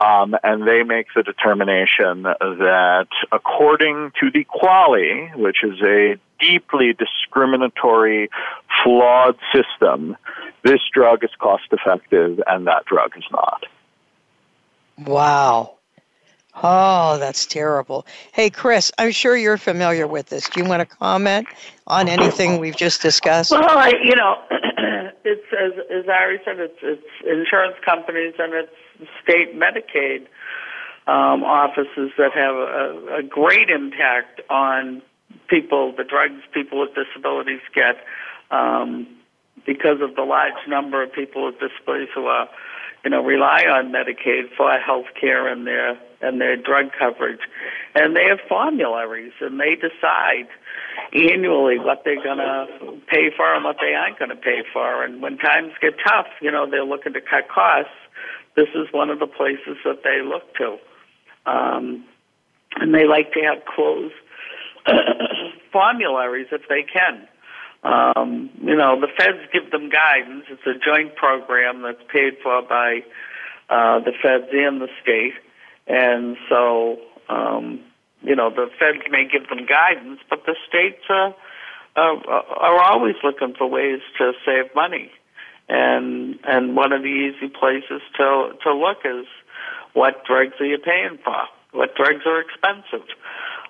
[0.00, 6.92] Um, and they make the determination that according to the QALY, which is a deeply
[6.92, 8.28] discriminatory,
[8.82, 10.16] flawed system,
[10.62, 13.64] this drug is cost effective and that drug is not.
[14.98, 15.74] Wow.
[16.62, 18.06] Oh, that's terrible.
[18.32, 20.48] Hey, Chris, I'm sure you're familiar with this.
[20.48, 21.48] Do you want to comment
[21.86, 23.50] on anything we've just discussed?
[23.50, 24.36] Well, I, you know,
[25.24, 30.26] it's as as Ari said, it's it's insurance companies and it's state Medicaid
[31.06, 35.02] um, offices that have a, a great impact on
[35.48, 37.96] people, the drugs people with disabilities get,
[38.50, 39.06] um,
[39.66, 42.48] because of the large number of people with disabilities who are,
[43.04, 47.40] you know, rely on Medicaid for health care and their and their drug coverage,
[47.94, 50.48] and they have formularies and they decide
[51.12, 52.66] annually what they're going to
[53.06, 55.04] pay for and what they aren't going to pay for.
[55.04, 57.92] And when times get tough, you know, they're looking to cut costs.
[58.56, 60.78] This is one of the places that they look to.
[61.44, 62.04] Um,
[62.76, 64.14] and they like to have closed
[65.72, 67.28] formularies if they can.
[67.84, 70.46] Um, you know, the feds give them guidance.
[70.48, 73.00] It's a joint program that's paid for by
[73.68, 75.34] uh, the feds and the state.
[75.86, 77.80] And so, um,
[78.22, 81.34] you know, the feds may give them guidance, but the states are,
[81.96, 85.10] are, are always looking for ways to save money.
[85.68, 89.24] And and one of the easy places to to look is
[89.94, 91.44] what drugs are you paying for?
[91.72, 93.08] What drugs are expensive?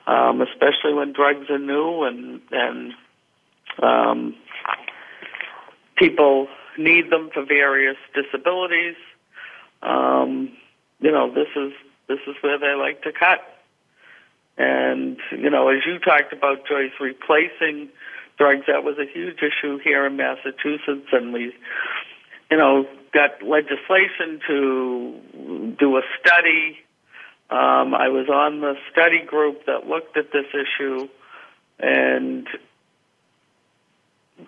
[0.06, 2.94] Um, especially when drugs are new and and
[3.82, 4.34] um,
[5.96, 6.48] people
[6.78, 8.96] need them for various disabilities.
[9.82, 10.52] Um,
[11.00, 11.72] you know, this is
[12.08, 13.40] this is where they like to cut.
[14.56, 17.88] And you know, as you talked about, Joyce, replacing
[18.38, 21.52] drugs that was a huge issue here in Massachusetts, and we,
[22.50, 26.78] you know, got legislation to do a study.
[27.50, 31.08] Um, I was on the study group that looked at this issue,
[31.78, 32.46] and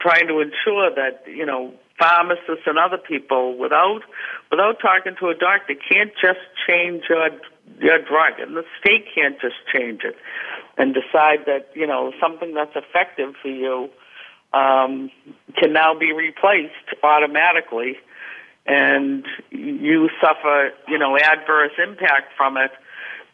[0.01, 4.01] trying to ensure that you know pharmacists and other people without
[4.51, 7.29] without talking to a doctor can't just change your
[7.81, 8.39] your drug.
[8.39, 10.17] And the state can't just change it
[10.79, 13.89] and decide that you know something that's effective for you
[14.53, 15.11] um,
[15.57, 17.97] can now be replaced automatically
[18.67, 22.71] and you suffer you know adverse impact from it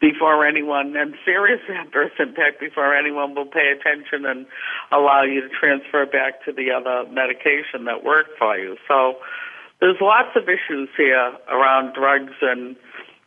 [0.03, 4.45] before anyone, and serious adverse impact before anyone will pay attention and
[4.91, 8.75] allow you to transfer back to the other medication that worked for you.
[8.85, 9.15] So
[9.79, 12.75] there's lots of issues here around drugs and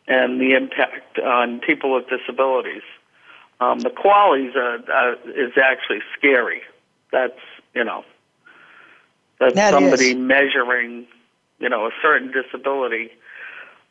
[0.09, 2.83] and the impact on people with disabilities.
[3.59, 6.61] Um, the QALYs are, uh, is actually scary.
[7.11, 7.41] That's
[7.73, 8.05] you know
[9.39, 10.15] that's that somebody is.
[10.15, 11.07] measuring
[11.57, 13.09] you know a certain disability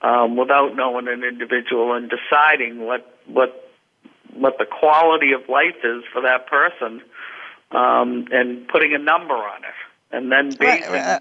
[0.03, 3.71] um, without knowing an individual and deciding what what
[4.35, 7.01] what the quality of life is for that person,
[7.71, 10.95] um, and putting a number on it, and then basing.
[10.95, 11.21] Uh,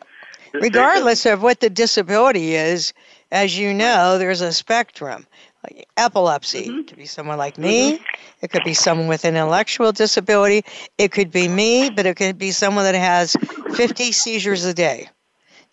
[0.53, 2.93] regardless of what the disability is,
[3.31, 5.25] as you know, there's a spectrum.
[5.63, 6.83] Like epilepsy mm-hmm.
[6.83, 7.93] could be someone like me.
[7.93, 8.03] Mm-hmm.
[8.41, 10.63] It could be someone with an intellectual disability.
[10.99, 13.35] It could be me, but it could be someone that has
[13.73, 15.09] 50 seizures a day.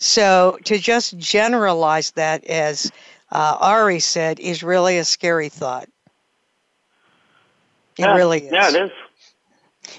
[0.03, 2.91] So to just generalize that, as
[3.31, 5.89] uh, Ari said, is really a scary thought.
[7.97, 8.53] It yeah, really is.
[8.53, 8.91] Yeah, it is.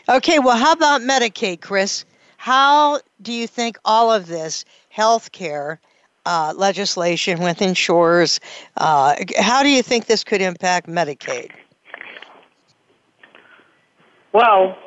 [0.09, 2.03] Okay, well, how about Medicaid, Chris?
[2.35, 5.79] How do you think all of this health care
[6.25, 8.41] uh, legislation with insurers,
[8.77, 11.51] uh, how do you think this could impact Medicaid?
[14.33, 14.77] Well,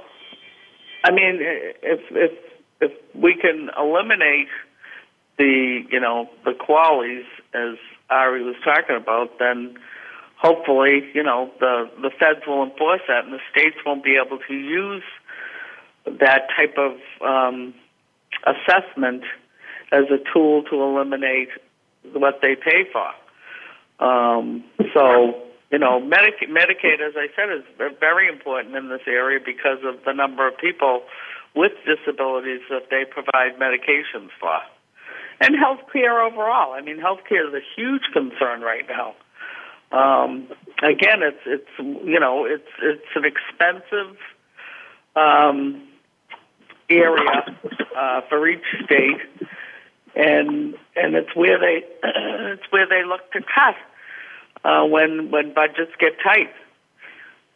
[1.05, 2.33] I mean, if if
[2.81, 4.49] if we can eliminate
[5.39, 7.24] the you know the QALYs
[7.55, 7.78] as
[8.11, 9.76] Ari was talking about, then
[10.37, 14.39] hopefully you know the the feds will enforce that, and the states won't be able
[14.49, 15.05] to use
[16.05, 16.93] that type of
[17.26, 17.74] um,
[18.45, 19.24] assessment
[19.93, 21.49] as a tool to eliminate
[22.12, 24.05] what they pay for.
[24.05, 24.64] Um,
[24.95, 27.64] so you know, Medicaid, Medicaid, as I said, is
[27.99, 31.03] very important in this area because of the number of people
[31.57, 34.61] with disabilities that they provide medications for
[35.41, 36.72] and healthcare overall.
[36.72, 39.14] I mean, healthcare is a huge concern right now.
[39.93, 40.49] Um,
[40.82, 44.16] again, it's it's you know it's it's an expensive
[45.14, 45.82] um,
[46.91, 47.57] area
[47.97, 49.20] uh, for each state,
[50.14, 53.76] and and it's where they it's where they look to cut
[54.64, 56.53] uh, when when budgets get tight.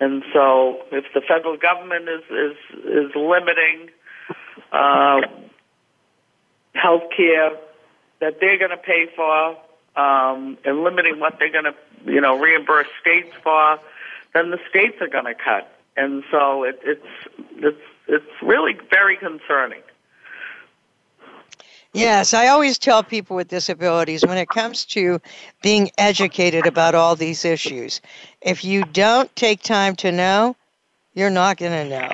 [0.03, 3.91] And so, if the federal government is is is limiting
[4.73, 5.21] uh,
[6.75, 7.51] health care
[8.21, 9.57] that they're going to pay for
[9.97, 11.75] um, and limiting what they're going to,
[12.07, 13.79] you know, reimburse states for,
[14.35, 15.77] then the states are going to cut.
[15.97, 17.07] And so it, it's
[17.57, 19.83] it's it's really very concerning.
[21.93, 25.21] Yes, I always tell people with disabilities when it comes to
[25.61, 28.01] being educated about all these issues,
[28.41, 30.55] if you don't take time to know,
[31.15, 32.13] you're not going to know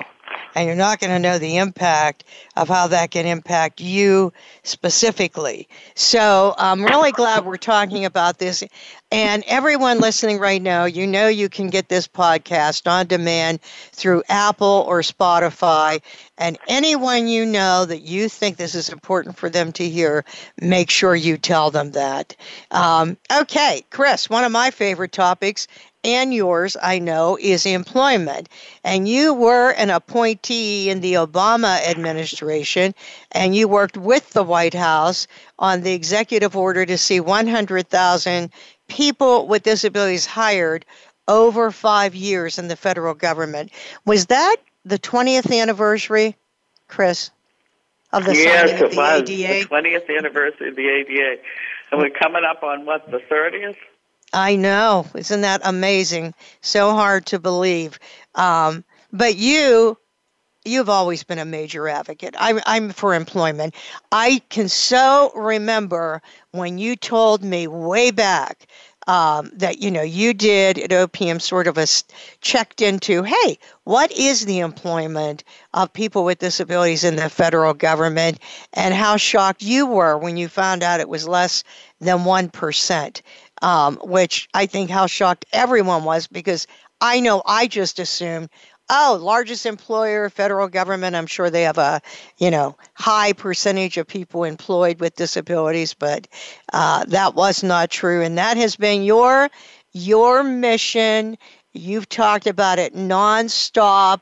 [0.57, 2.23] and you're not going to know the impact
[2.55, 4.33] of how that can impact you
[4.63, 5.67] specifically.
[5.93, 8.63] So I'm really glad we're talking about this.
[9.11, 14.23] And everyone listening right now, you know you can get this podcast on demand through
[14.29, 16.01] Apple or Spotify.
[16.39, 20.25] And anyone you know that you think this is important for them to hear,
[20.59, 22.35] make sure you tell them that.
[22.71, 25.67] Um, okay, Chris, one of my favorite topics
[26.07, 28.47] and yours, I know, is employment.
[28.85, 32.95] And you were an appointee in the Obama administration,
[33.33, 35.27] and you worked with the White House
[35.59, 38.51] on the executive order to see 100,000
[38.87, 40.85] people with disabilities hired
[41.27, 43.69] over five years in the federal government.
[44.05, 44.55] Was that
[44.85, 46.37] the 20th anniversary,
[46.87, 47.31] Chris,
[48.13, 49.29] of the yes, signing of the was.
[49.29, 49.67] ADA?
[49.67, 51.41] The 20th anniversary of the ADA.
[51.91, 53.75] And we're coming up on what, the 30th?
[54.37, 55.07] I know.
[55.15, 56.35] Isn't that amazing?
[56.61, 57.97] So hard to believe.
[58.35, 59.97] Um, but you,
[60.63, 62.35] you've always been a major advocate.
[62.37, 63.73] I'm, I'm for employment.
[64.11, 66.21] I can so remember
[66.51, 68.67] when you told me way back
[69.07, 71.87] um, that you know you did at OPM sort of a
[72.41, 73.23] checked into.
[73.23, 78.39] Hey, what is the employment of people with disabilities in the federal government,
[78.73, 81.63] and how shocked you were when you found out it was less
[82.01, 83.21] than one percent
[83.61, 86.67] um, which I think how shocked everyone was because
[87.01, 88.49] I know I just assumed,
[88.89, 91.15] oh, largest employer, federal government.
[91.15, 92.01] I'm sure they have a,
[92.37, 96.27] you know, high percentage of people employed with disabilities, but
[96.73, 99.49] uh, that was not true, and that has been your
[99.93, 101.37] your mission.
[101.73, 104.21] You've talked about it nonstop.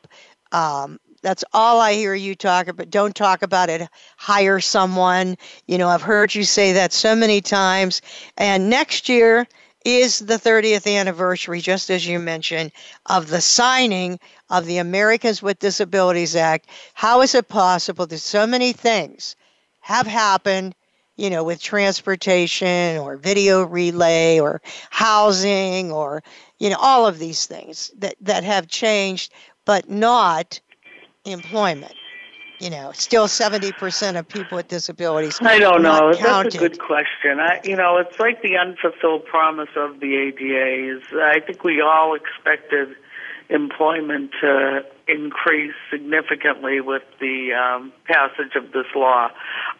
[0.51, 2.91] Um, that's all I hear you talk about.
[2.91, 3.89] Don't talk about it.
[4.15, 5.37] Hire someone.
[5.65, 8.03] You know, I've heard you say that so many times.
[8.37, 9.47] And next year
[9.83, 12.71] is the 30th anniversary, just as you mentioned,
[13.07, 14.19] of the signing
[14.51, 16.69] of the Americans with Disabilities Act.
[16.93, 19.35] How is it possible that so many things
[19.79, 20.75] have happened?
[21.17, 26.21] you know, with transportation or video relay or housing or,
[26.59, 29.31] you know, all of these things that, that have changed,
[29.63, 30.59] but not
[31.25, 31.93] employment?
[32.59, 35.37] You know, still 70% of people with disabilities.
[35.41, 36.13] I don't know.
[36.15, 36.53] Counted.
[36.53, 37.39] That's a good question.
[37.39, 40.97] I, you know, it's like the unfulfilled promise of the ADA.
[40.97, 42.95] Is I think we all expected
[43.49, 49.29] employment to increase significantly with the um, passage of this law.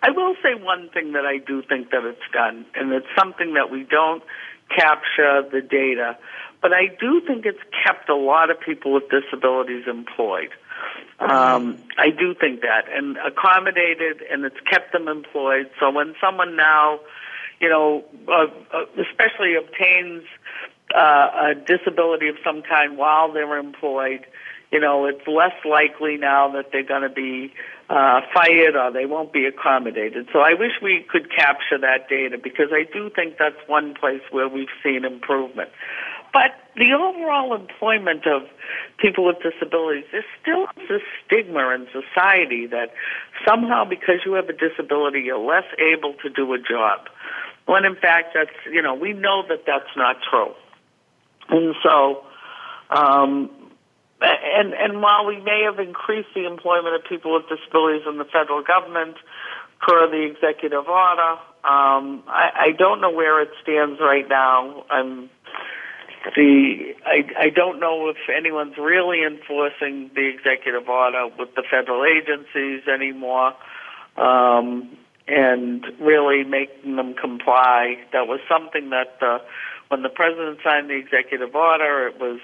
[0.04, 3.54] I will say one thing that I do think that it's done, and it's something
[3.54, 4.22] that we don't
[4.70, 6.18] capture the data,
[6.62, 10.50] but I do think it's kept a lot of people with disabilities employed.
[11.19, 15.69] Um, I do think that, and accommodated, and it's kept them employed.
[15.80, 16.99] So when someone now,
[17.61, 20.23] you know, uh, uh, especially obtains
[20.93, 24.26] uh, a disability of some kind while they're employed,
[24.71, 27.53] you know, it's less likely now that they're going to be
[27.89, 30.28] uh, fired or they won't be accommodated.
[30.34, 34.21] So I wish we could capture that data because I do think that's one place
[34.32, 35.69] where we've seen improvement.
[36.36, 38.41] But the overall employment of
[38.97, 42.91] people with disabilities, there still is a stigma in society that
[43.47, 47.07] somehow because you have a disability, you're less able to do a job.
[47.67, 50.51] When in fact, that's, you know, we know that that's not true.
[51.47, 52.25] And so,
[52.89, 53.49] um,
[54.19, 58.25] and, and while we may have increased the employment of people with disabilities in the
[58.25, 59.15] federal government
[59.79, 64.83] per the executive order, um, I, I don't know where it stands right now.
[64.89, 65.29] I'm
[66.36, 72.03] the I, I don't know if anyone's really enforcing the executive order with the federal
[72.05, 73.53] agencies anymore,
[74.17, 74.97] um,
[75.28, 77.95] and really making them comply.
[78.11, 79.39] That was something that uh,
[79.89, 82.39] when the president signed the executive order, it was,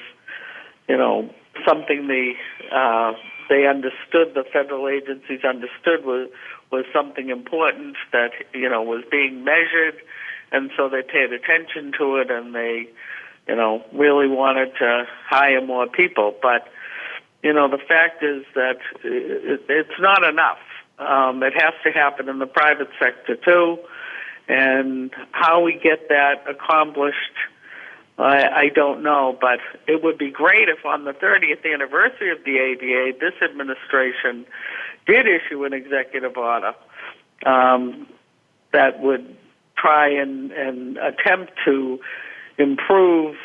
[0.87, 1.29] you know,
[1.67, 2.33] something the
[2.71, 3.13] uh,
[3.49, 4.35] they understood.
[4.35, 6.29] The federal agencies understood was
[6.71, 9.97] was something important that you know was being measured,
[10.51, 12.87] and so they paid attention to it and they
[13.47, 16.35] you know, really wanted to hire more people.
[16.41, 16.67] But,
[17.43, 20.59] you know, the fact is that it's not enough.
[20.99, 23.79] Um, it has to happen in the private sector too.
[24.47, 27.17] And how we get that accomplished,
[28.17, 29.37] I, I don't know.
[29.39, 34.45] But it would be great if on the 30th anniversary of the ADA, this administration
[35.07, 36.73] did issue an executive order
[37.45, 38.07] um,
[38.71, 39.35] that would
[39.75, 41.99] try and, and attempt to
[42.61, 43.35] improve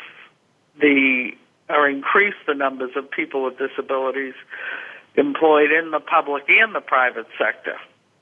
[0.79, 1.31] the
[1.69, 4.35] or increase the numbers of people with disabilities
[5.15, 7.75] employed in the public and the private sector.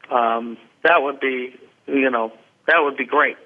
[0.10, 1.56] um, that would be,
[1.88, 2.32] you know,
[2.68, 3.38] that would be great.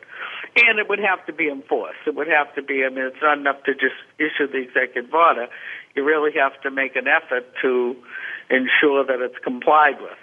[0.55, 1.99] And it would have to be enforced.
[2.05, 5.13] It would have to be, I mean, it's not enough to just issue the executive
[5.13, 5.47] order.
[5.95, 7.95] You really have to make an effort to
[8.49, 10.17] ensure that it's complied with.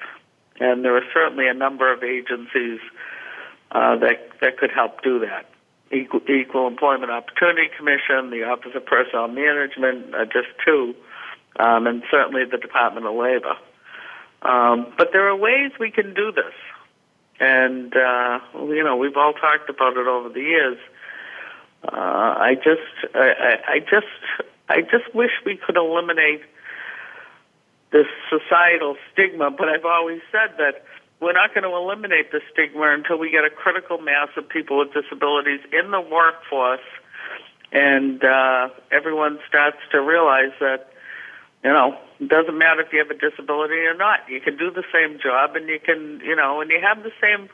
[0.59, 2.81] And there are certainly a number of agencies
[3.73, 5.49] uh, that, that could help do that.
[5.93, 10.95] Equal, Equal Employment Opportunity Commission, the Office of Personnel Management, uh, just two,
[11.59, 13.57] um, and certainly the Department of Labor.
[14.43, 16.55] Um, but there are ways we can do this,
[17.41, 20.79] and uh, you know we've all talked about it over the years.
[21.85, 24.07] Uh, I just, I, I just,
[24.69, 26.43] I just wish we could eliminate
[27.93, 29.51] this societal stigma.
[29.51, 30.85] But I've always said that
[31.21, 34.79] we're not going to eliminate the stigma until we get a critical mass of people
[34.79, 36.81] with disabilities in the workforce,
[37.73, 40.93] and uh, everyone starts to realize that
[41.65, 44.21] you know it doesn't matter if you have a disability or not.
[44.29, 47.13] You can do the same job, and you can you know, and you have the
[47.21, 47.49] same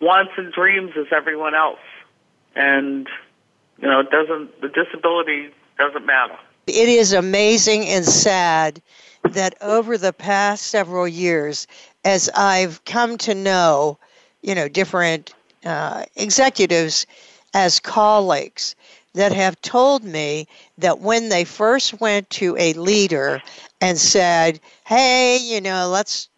[0.00, 1.84] wants and dreams as everyone else,
[2.54, 3.08] and
[3.80, 6.36] you know, it doesn't the disability doesn't matter.
[6.68, 8.80] It is amazing and sad
[9.24, 11.66] that over the past several years,
[12.04, 13.98] as I've come to know,
[14.42, 15.34] you know, different
[15.64, 17.06] uh, executives
[17.54, 18.74] as colleagues
[19.14, 20.48] that have told me
[20.78, 23.42] that when they first went to a leader
[23.80, 26.28] and said, "Hey, you know, let's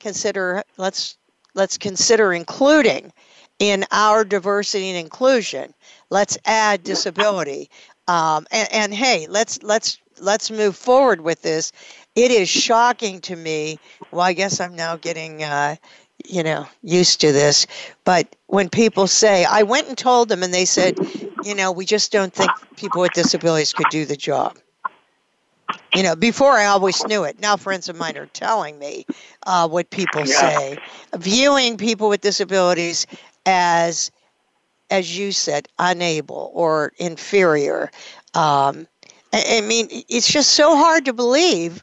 [0.00, 1.16] consider let's
[1.54, 3.12] let's consider including
[3.58, 5.74] in our diversity and inclusion.
[6.10, 7.70] Let's add disability,
[8.08, 11.72] um, and, and hey, let's let's let's move forward with this."
[12.14, 13.78] It is shocking to me.
[14.10, 15.76] Well, I guess I'm now getting, uh,
[16.24, 17.66] you know, used to this.
[18.04, 20.98] But when people say, I went and told them, and they said,
[21.44, 24.58] you know, we just don't think people with disabilities could do the job.
[25.94, 27.40] You know, before I always knew it.
[27.40, 29.06] Now friends of mine are telling me
[29.46, 30.58] uh, what people yeah.
[30.58, 30.78] say,
[31.16, 33.06] viewing people with disabilities
[33.46, 34.10] as,
[34.90, 37.90] as you said, unable or inferior.
[38.34, 38.86] Um,
[39.32, 41.82] I, I mean, it's just so hard to believe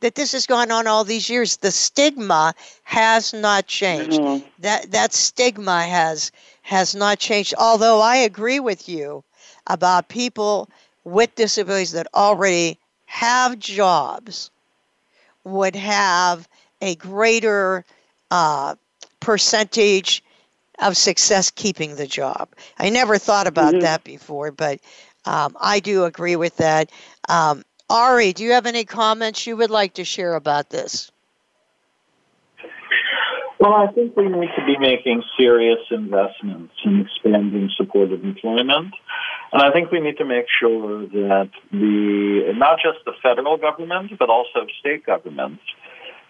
[0.00, 1.56] that this has gone on all these years.
[1.56, 4.20] The stigma has not changed.
[4.20, 4.46] Mm-hmm.
[4.60, 6.32] That that stigma has
[6.62, 7.54] has not changed.
[7.58, 9.24] Although I agree with you
[9.66, 10.68] about people
[11.04, 14.50] with disabilities that already have jobs
[15.44, 16.48] would have
[16.80, 17.84] a greater
[18.30, 18.74] uh,
[19.20, 20.22] percentage
[20.78, 22.48] of success keeping the job.
[22.78, 23.82] I never thought about mm-hmm.
[23.82, 24.80] that before, but
[25.24, 26.90] um, I do agree with that.
[27.28, 31.10] Um, Ari, do you have any comments you would like to share about this?
[33.58, 38.94] Well, I think we need to be making serious investments in expanding supported employment.
[39.52, 44.12] And I think we need to make sure that the, not just the federal government,
[44.18, 45.62] but also state governments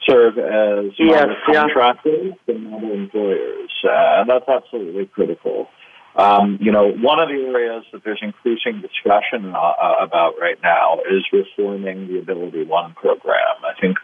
[0.08, 2.54] serve as yes, contractors yeah.
[2.54, 3.70] and model employers.
[3.84, 5.68] Uh, that's absolutely critical.
[6.16, 10.58] Um, you know, one of the areas that there's increasing discussion uh, uh, about right
[10.62, 13.56] now is reforming the AbilityOne program.
[13.64, 13.98] I think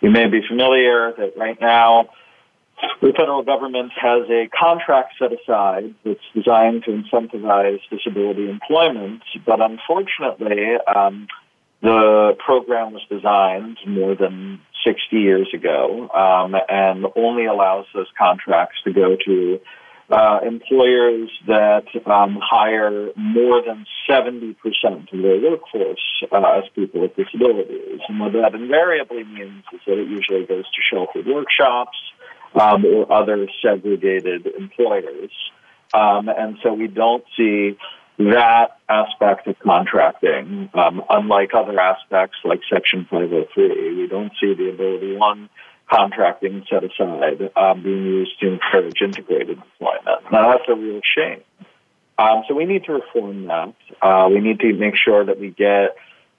[0.00, 2.08] you may be familiar that right now
[3.00, 9.60] the federal government has a contract set aside that's designed to incentivize disability employment, but
[9.60, 11.28] unfortunately, um,
[11.82, 18.76] the program was designed more than 60 years ago um, and only allows those contracts
[18.84, 19.60] to go to
[20.10, 24.56] uh, employers that um, hire more than 70%
[25.12, 28.00] of their workforce uh, as people with disabilities.
[28.08, 31.96] And what that invariably means is that it usually goes to sheltered workshops
[32.60, 35.30] um, or other segregated employers.
[35.94, 37.76] Um, and so we don't see
[38.18, 43.96] that aspect of contracting, um, unlike other aspects like Section 503.
[43.96, 45.48] We don't see the ability, one,
[45.92, 50.32] contracting set aside um, being used to encourage integrated employment.
[50.32, 51.42] Now, that's a real shame.
[52.18, 53.74] Um, so we need to reform that.
[54.02, 55.96] Uh, we need to make sure that we get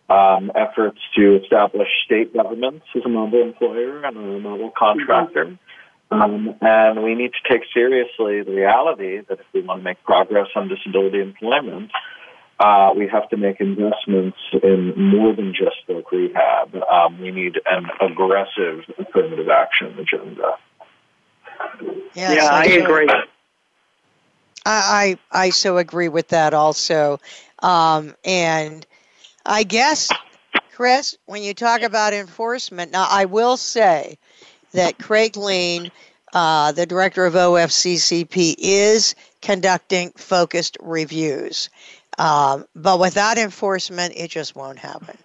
[0.10, 5.58] um, efforts to establish state governments as a model employer and a model contractor.
[6.12, 10.04] Um, and we need to take seriously the reality that if we want to make
[10.04, 11.92] progress on disability employment,
[12.62, 16.76] uh, we have to make investments in more than just work rehab.
[16.76, 20.58] Um, we need an aggressive affirmative action agenda.
[22.14, 23.10] Yes, yeah, I, I agree.
[24.64, 27.20] I, I so agree with that also.
[27.64, 28.86] Um, and
[29.44, 30.12] I guess,
[30.74, 34.20] Chris, when you talk about enforcement, now I will say
[34.74, 35.90] that Craig Leen,
[36.34, 41.72] uh, the director of OFCCP, is conducting focused reviews.
[42.22, 45.18] Um, but without enforcement, it just won't happen.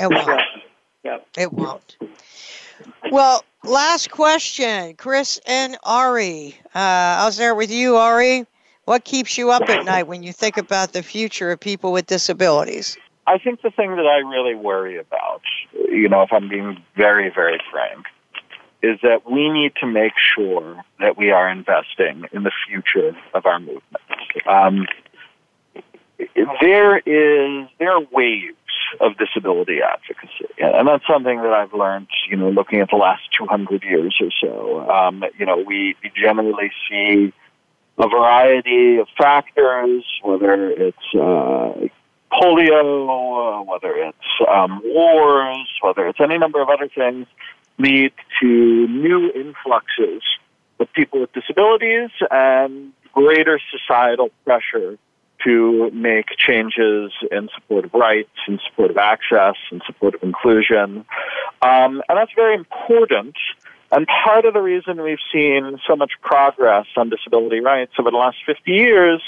[0.00, 0.42] It won't.
[1.04, 1.28] Yep.
[1.38, 1.96] It won't.
[3.12, 6.56] Well, last question, Chris and Ari.
[6.74, 6.78] Uh,
[7.20, 8.46] I'll start with you, Ari.
[8.84, 12.06] What keeps you up at night when you think about the future of people with
[12.08, 12.96] disabilities?
[13.28, 15.42] I think the thing that I really worry about,
[15.72, 18.06] you know, if I'm being very, very frank,
[18.82, 23.46] is that we need to make sure that we are investing in the future of
[23.46, 24.02] our movement.
[24.46, 24.88] Um,
[26.60, 28.56] there is there are waves
[29.00, 32.08] of disability advocacy, and that's something that I've learned.
[32.28, 34.90] You know, looking at the last 200 years or so.
[34.90, 37.32] Um, you know, we, generally see
[37.98, 41.88] a variety of factors, whether it's uh,
[42.32, 47.26] polio, uh, whether it's um, wars, whether it's any number of other things,
[47.78, 50.22] lead to new influxes
[50.78, 54.98] of people with disabilities and greater societal pressure
[55.44, 61.04] to make changes in support of rights, in support of access, in support of inclusion.
[61.62, 63.36] Um, and that's very important.
[63.92, 68.16] And part of the reason we've seen so much progress on disability rights over the
[68.16, 69.22] last 50 years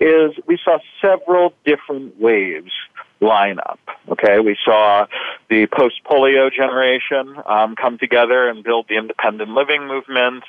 [0.00, 2.72] is we saw several different waves
[3.20, 3.78] line up.
[4.08, 5.06] Okay, we saw
[5.50, 10.44] the post polio generation um, come together and build the independent living movement.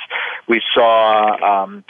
[0.47, 1.83] We saw um,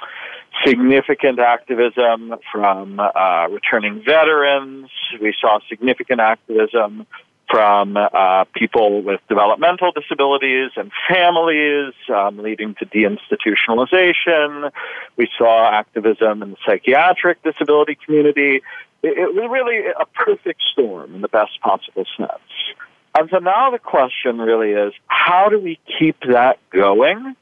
[0.66, 4.90] significant activism from uh, returning veterans.
[5.22, 7.06] We saw significant activism
[7.50, 14.72] from uh, people with developmental disabilities and families, um, leading to deinstitutionalization.
[15.16, 18.62] We saw activism in the psychiatric disability community.
[19.04, 22.76] It, it was really a perfect storm in the best possible sense.
[23.18, 27.36] And so now the question really is, how do we keep that going?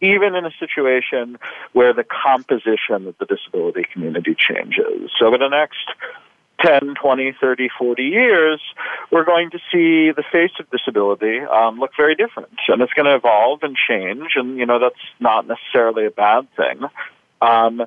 [0.00, 1.38] Even in a situation
[1.72, 5.10] where the composition of the disability community changes.
[5.18, 5.90] So, over the next
[6.60, 8.60] 10, 20, 30, 40 years,
[9.10, 12.50] we're going to see the face of disability um, look very different.
[12.68, 16.48] And it's going to evolve and change, and, you know, that's not necessarily a bad
[16.56, 16.80] thing.
[17.40, 17.82] Um,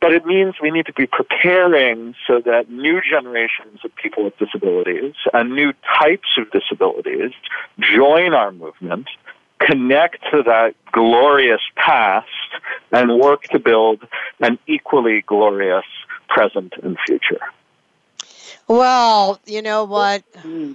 [0.00, 4.38] but it means we need to be preparing so that new generations of people with
[4.38, 7.32] disabilities and new types of disabilities
[7.78, 9.08] join our movement
[9.58, 12.28] connect to that glorious past
[12.92, 14.06] and work to build
[14.40, 15.84] an equally glorious
[16.28, 17.40] present and future.
[18.68, 20.24] Well, you know what?
[20.32, 20.72] Mm-hmm.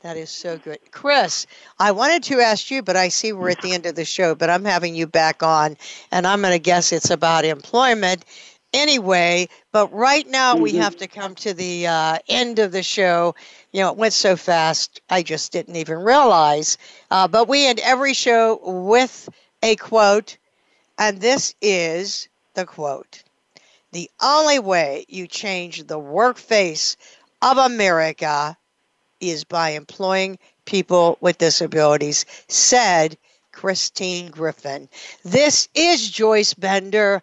[0.00, 0.78] That is so good.
[0.92, 1.46] Chris,
[1.80, 4.36] I wanted to ask you, but I see we're at the end of the show,
[4.36, 5.76] but I'm having you back on,
[6.12, 8.24] and I'm going to guess it's about employment
[8.72, 9.48] anyway.
[9.72, 10.62] But right now, mm-hmm.
[10.62, 13.34] we have to come to the uh, end of the show.
[13.72, 16.78] You know, it went so fast, I just didn't even realize.
[17.10, 19.28] Uh, but we end every show with
[19.62, 20.36] a quote,
[20.98, 23.22] and this is the quote
[23.92, 26.96] The only way you change the work face
[27.42, 28.56] of America
[29.20, 33.16] is by employing people with disabilities, said
[33.52, 34.88] Christine Griffin.
[35.24, 37.22] This is Joyce Bender.